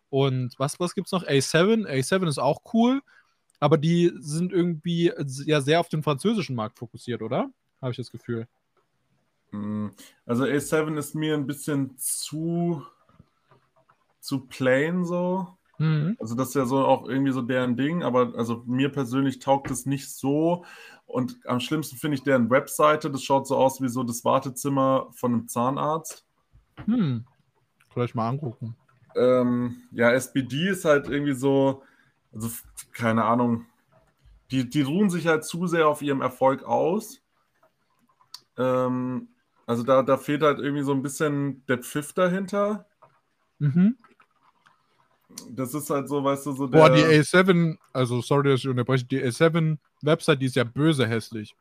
[0.09, 1.25] Und was, was gibt es noch?
[1.25, 1.87] A7.
[1.87, 3.03] A7 ist auch cool,
[3.61, 5.13] aber die sind irgendwie
[5.45, 7.51] ja sehr auf den französischen Markt fokussiert, oder?
[7.81, 8.47] Habe ich das Gefühl.
[9.51, 9.93] Hm,
[10.25, 12.83] also A7 ist mir ein bisschen zu,
[14.21, 15.49] zu plain so.
[15.79, 16.17] Mhm.
[16.19, 19.71] Also das ist ja so auch irgendwie so deren Ding, aber also mir persönlich taugt
[19.71, 20.65] es nicht so.
[21.07, 25.09] Und am schlimmsten finde ich deren Webseite, das schaut so aus wie so das Wartezimmer
[25.13, 26.27] von einem Zahnarzt.
[26.85, 27.25] Hm.
[27.91, 28.77] Vielleicht mal angucken.
[29.15, 31.83] Ähm, ja, SBD ist halt irgendwie so,
[32.37, 32.51] also
[32.93, 33.67] keine Ahnung,
[34.51, 37.21] die, die ruhen sich halt zu sehr auf ihrem Erfolg aus.
[38.57, 39.29] Ähm,
[39.67, 42.87] also da, da fehlt halt irgendwie so ein bisschen der Pfiff dahinter.
[43.59, 43.97] Mhm.
[45.51, 46.79] Das ist halt so, weißt du, so der.
[46.79, 51.57] Boah, die A7, also sorry, dass ich unterbreche, die A7-Website, die ist ja böse hässlich.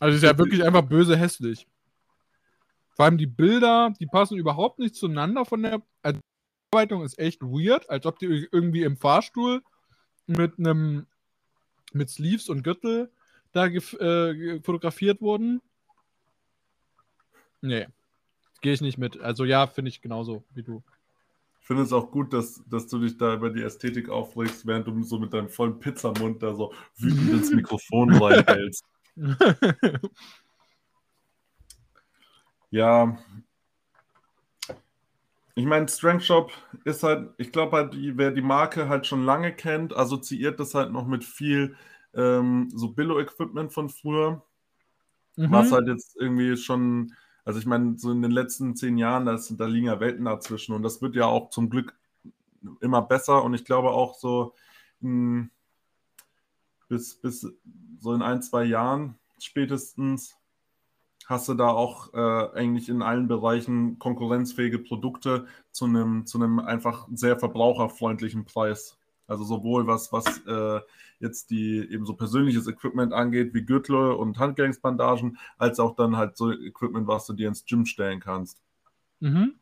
[0.00, 1.66] Also die ist ja wirklich einfach böse hässlich.
[2.94, 5.82] Vor allem die Bilder, die passen überhaupt nicht zueinander von der.
[6.02, 6.20] Also
[6.66, 9.62] die Bearbeitung ist echt weird, als ob die irgendwie im Fahrstuhl
[10.26, 11.06] mit einem
[11.92, 13.10] mit Sleeves und Gürtel
[13.52, 15.62] da äh, fotografiert wurden.
[17.62, 17.86] Nee,
[18.60, 19.20] gehe ich nicht mit.
[19.20, 20.82] Also ja, finde ich genauso wie du.
[21.60, 24.86] Ich finde es auch gut, dass, dass du dich da über die Ästhetik aufregst, während
[24.86, 28.84] du so mit deinem vollen Pizzamund da so wütend ins Mikrofon reinhältst.
[32.70, 33.18] ja.
[35.56, 36.52] Ich meine, Strength Shop
[36.84, 40.92] ist halt, ich glaube halt, wer die Marke halt schon lange kennt, assoziiert das halt
[40.92, 41.76] noch mit viel
[42.14, 44.44] ähm, so Billo-Equipment von früher.
[45.36, 45.50] Mhm.
[45.50, 47.12] Was halt jetzt irgendwie schon
[47.46, 50.74] also ich meine, so in den letzten zehn Jahren, das, da liegen ja Welten dazwischen
[50.74, 51.94] und das wird ja auch zum Glück
[52.80, 54.52] immer besser und ich glaube auch so
[54.98, 55.48] mh,
[56.88, 57.46] bis, bis
[58.00, 60.36] so in ein, zwei Jahren spätestens
[61.26, 66.60] hast du da auch äh, eigentlich in allen Bereichen konkurrenzfähige Produkte zu einem, zu einem
[66.60, 68.96] einfach sehr verbraucherfreundlichen Preis.
[69.26, 70.80] Also sowohl was, was äh,
[71.18, 76.36] jetzt die eben so persönliches Equipment angeht, wie Gürtel und Handgelenksbandagen, als auch dann halt
[76.36, 78.62] so Equipment, was du dir ins Gym stellen kannst.
[79.18, 79.54] Mhm.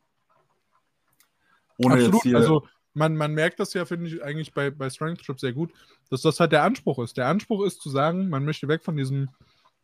[1.78, 2.22] Ohne Absolut.
[2.22, 2.36] Hier...
[2.36, 5.72] Also man, man merkt das ja, finde ich, eigentlich bei, bei Strength Trip sehr gut,
[6.10, 7.16] dass das halt der Anspruch ist.
[7.16, 9.30] Der Anspruch ist zu sagen, man möchte weg von diesem,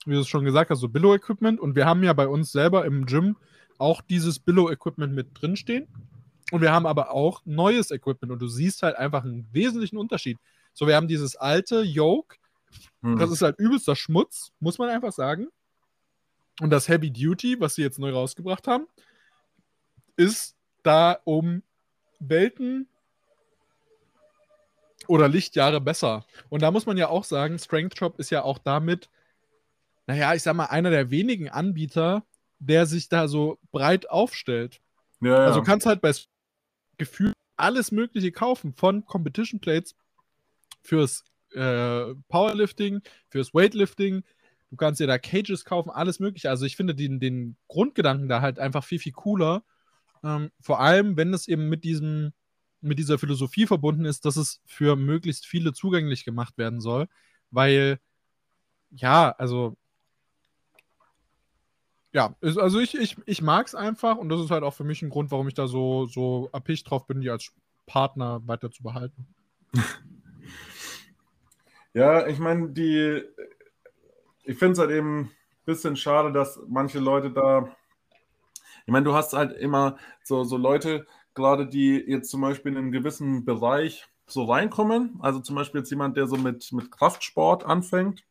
[0.07, 1.61] wie du es schon gesagt hast, so Billo-Equipment.
[1.61, 3.37] Und wir haben ja bei uns selber im Gym
[3.79, 5.89] auch dieses Billo-Equipment mit drinstehen.
[6.51, 10.39] Und wir haben aber auch neues Equipment und du siehst halt einfach einen wesentlichen Unterschied.
[10.73, 12.37] So, wir haben dieses alte Yoke,
[13.03, 13.19] hm.
[13.19, 15.49] das ist halt übelster Schmutz, muss man einfach sagen.
[16.61, 18.87] Und das Heavy Duty, was sie jetzt neu rausgebracht haben,
[20.17, 21.63] ist da um
[22.19, 22.87] Welten
[25.07, 26.27] oder Lichtjahre besser.
[26.51, 29.09] Und da muss man ja auch sagen, Strength Shop ist ja auch damit,
[30.11, 32.25] naja, ich sag mal, einer der wenigen Anbieter,
[32.59, 34.81] der sich da so breit aufstellt.
[35.21, 35.47] Ja, ja.
[35.47, 36.13] Also kannst halt bei
[36.99, 39.95] gefühlt alles Mögliche kaufen, von Competition Plates
[40.83, 44.25] fürs äh, Powerlifting, fürs Weightlifting.
[44.71, 46.51] Du kannst dir da Cages kaufen, alles Mögliche.
[46.51, 49.63] Also ich finde den, den Grundgedanken da halt einfach viel, viel cooler.
[50.25, 52.33] Ähm, vor allem, wenn es eben mit diesem,
[52.81, 57.07] mit dieser Philosophie verbunden ist, dass es für möglichst viele zugänglich gemacht werden soll.
[57.53, 58.01] Weil,
[58.91, 59.77] ja, also
[62.13, 64.85] ja, ist, also ich, ich, ich mag es einfach und das ist halt auch für
[64.85, 67.53] mich ein Grund, warum ich da so, so erpicht drauf bin, die als
[67.87, 69.27] Partner weiter zu behalten.
[71.93, 73.23] Ja, ich meine, die,
[74.45, 75.31] ich finde es halt eben ein
[75.65, 77.75] bisschen schade, dass manche Leute da,
[78.87, 82.79] ich meine, du hast halt immer so, so Leute, gerade die jetzt zum Beispiel in
[82.79, 87.65] einem gewissen Bereich so reinkommen, also zum Beispiel jetzt jemand, der so mit, mit Kraftsport
[87.65, 88.23] anfängt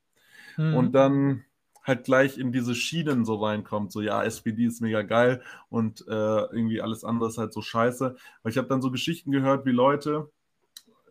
[0.55, 0.73] hm.
[0.75, 1.43] und dann
[1.89, 3.91] halt gleich in diese Schienen so reinkommt.
[3.91, 8.15] So, ja, SPD ist mega geil und äh, irgendwie alles andere ist halt so scheiße.
[8.43, 10.31] Weil ich habe dann so Geschichten gehört, wie Leute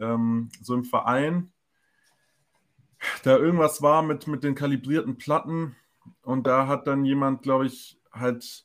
[0.00, 1.52] ähm, so im Verein,
[3.22, 5.76] da irgendwas war mit, mit den kalibrierten Platten
[6.22, 8.64] und da hat dann jemand, glaube ich, halt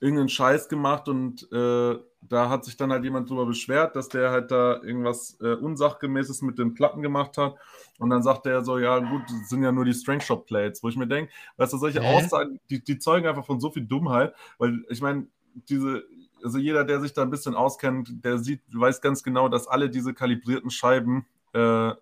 [0.00, 1.96] irgendeinen Scheiß gemacht und äh,
[2.28, 6.42] da hat sich dann halt jemand drüber beschwert, dass der halt da irgendwas äh, Unsachgemäßes
[6.42, 7.56] mit den Platten gemacht hat.
[7.98, 10.82] Und dann sagt er so, ja gut, das sind ja nur die Strength Shop Plates,
[10.82, 12.16] wo ich mir denke, weißt du, solche Hä?
[12.16, 15.26] Aussagen, die, die zeugen einfach von so viel Dummheit, weil ich meine,
[15.68, 16.04] diese,
[16.42, 19.90] also jeder, der sich da ein bisschen auskennt, der sieht, weiß ganz genau, dass alle
[19.90, 21.92] diese kalibrierten Scheiben äh,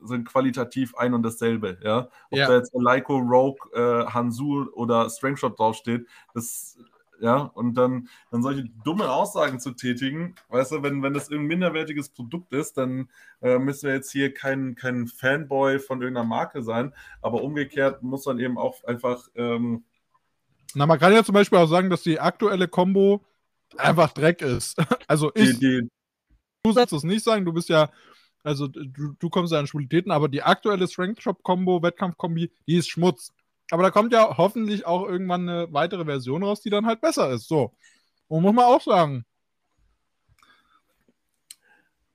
[0.00, 2.08] sind qualitativ ein und dasselbe, ja.
[2.30, 2.48] Ob ja.
[2.48, 6.78] da jetzt Leico, Rogue, äh, Hansu oder Strength Shop draufsteht, das
[7.20, 11.58] ja, und dann, dann solche dumme Aussagen zu tätigen, weißt du, wenn, wenn das irgendein
[11.58, 13.08] minderwertiges Produkt ist, dann
[13.42, 18.26] äh, müssen wir jetzt hier kein, kein Fanboy von irgendeiner Marke sein, aber umgekehrt muss
[18.26, 19.28] man eben auch einfach.
[19.34, 19.84] Ähm,
[20.74, 23.24] Na, man kann ja zum Beispiel auch sagen, dass die aktuelle Combo
[23.76, 24.76] einfach Dreck ist.
[25.08, 25.88] Also ich, die, die,
[26.62, 27.90] du sollst es nicht sagen, du bist ja,
[28.42, 32.76] also du, du kommst ja an Schwulitäten, aber die aktuelle Strength Shop Combo, Wettkampf-Kombi, die
[32.76, 33.32] ist Schmutz.
[33.70, 37.30] Aber da kommt ja hoffentlich auch irgendwann eine weitere Version raus, die dann halt besser
[37.30, 37.48] ist.
[37.48, 37.74] So.
[38.28, 39.24] Und muss man auch sagen.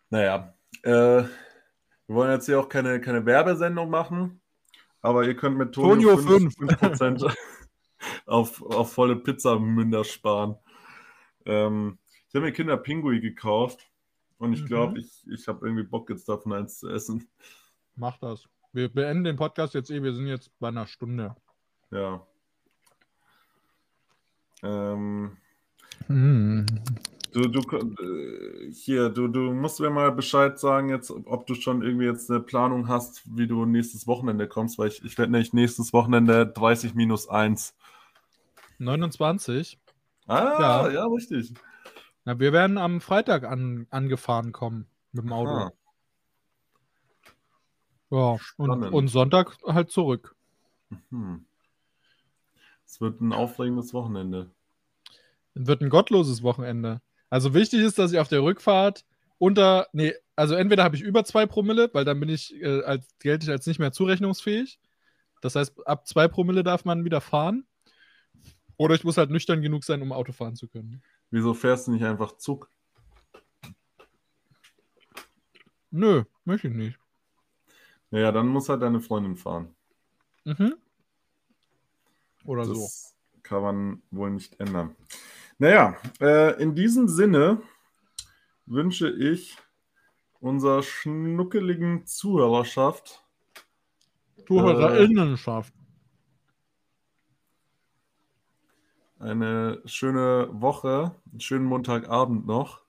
[0.09, 0.89] Naja, äh,
[1.23, 1.29] wir
[2.07, 4.41] wollen jetzt hier auch keine, keine Werbesendung machen,
[5.01, 7.35] aber ihr könnt mit Tonio, Tonio 5, 5%
[8.25, 10.55] auf, auf volle Pizzamünder sparen.
[11.45, 11.97] Ähm,
[12.27, 13.87] ich habe mir Kinder Pinguin gekauft
[14.37, 14.67] und ich Mhm.
[14.67, 17.27] glaube, ich, ich habe irgendwie Bock jetzt davon eins zu essen.
[17.95, 18.47] Mach das.
[18.71, 20.01] Wir beenden den Podcast jetzt eh.
[20.01, 21.35] Wir sind jetzt bei einer Stunde.
[21.93, 22.25] Ja.
[24.63, 25.37] Ähm,
[26.07, 26.65] Mm.
[27.31, 31.81] du, du, äh, hier, du, du musst mir mal Bescheid sagen, jetzt, ob du schon
[31.81, 35.53] irgendwie jetzt eine Planung hast, wie du nächstes Wochenende kommst, weil ich, ich werde nämlich
[35.53, 37.75] nächstes Wochenende 30 minus 1.
[38.79, 39.79] 29.
[40.27, 40.89] Ah, Ja.
[40.89, 41.53] ja, richtig.
[42.25, 45.51] Na, wir werden am Freitag an, angefahren kommen mit dem Auto.
[45.51, 45.71] Ah,
[48.09, 48.93] Ja, und, Spannend.
[48.93, 50.35] und Sonntag halt zurück.
[51.09, 51.45] hm.
[52.93, 54.51] Es wird ein aufregendes Wochenende.
[55.55, 57.01] Wird ein gottloses Wochenende.
[57.31, 59.03] Also wichtig ist, dass ich auf der Rückfahrt
[59.39, 63.07] unter, nee, also entweder habe ich über zwei Promille, weil dann bin ich, äh, als,
[63.17, 64.79] gelte ich als nicht mehr zurechnungsfähig.
[65.41, 67.65] Das heißt, ab zwei Promille darf man wieder fahren.
[68.77, 71.01] Oder ich muss halt nüchtern genug sein, um Auto fahren zu können.
[71.31, 72.69] Wieso fährst du nicht einfach Zug?
[75.89, 76.99] Nö, möchte ich nicht.
[78.11, 79.73] Naja, dann muss halt deine Freundin fahren.
[80.43, 80.75] Mhm.
[82.45, 82.73] Oder so.
[82.73, 84.95] Das kann man wohl nicht ändern.
[85.57, 87.61] Naja, äh, in diesem Sinne
[88.65, 89.57] wünsche ich
[90.39, 93.23] unserer schnuckeligen Zuhörerschaft
[94.47, 95.73] Zuhörerinnenschaft.
[99.19, 102.83] eine schöne Woche, einen schönen Montagabend noch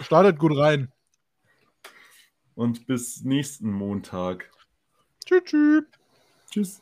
[0.00, 0.92] Startet gut rein.
[2.54, 4.50] und bis nächsten Montag.
[5.24, 5.44] Tschüss.
[5.44, 5.84] tschüss.
[6.50, 6.81] Tschüss.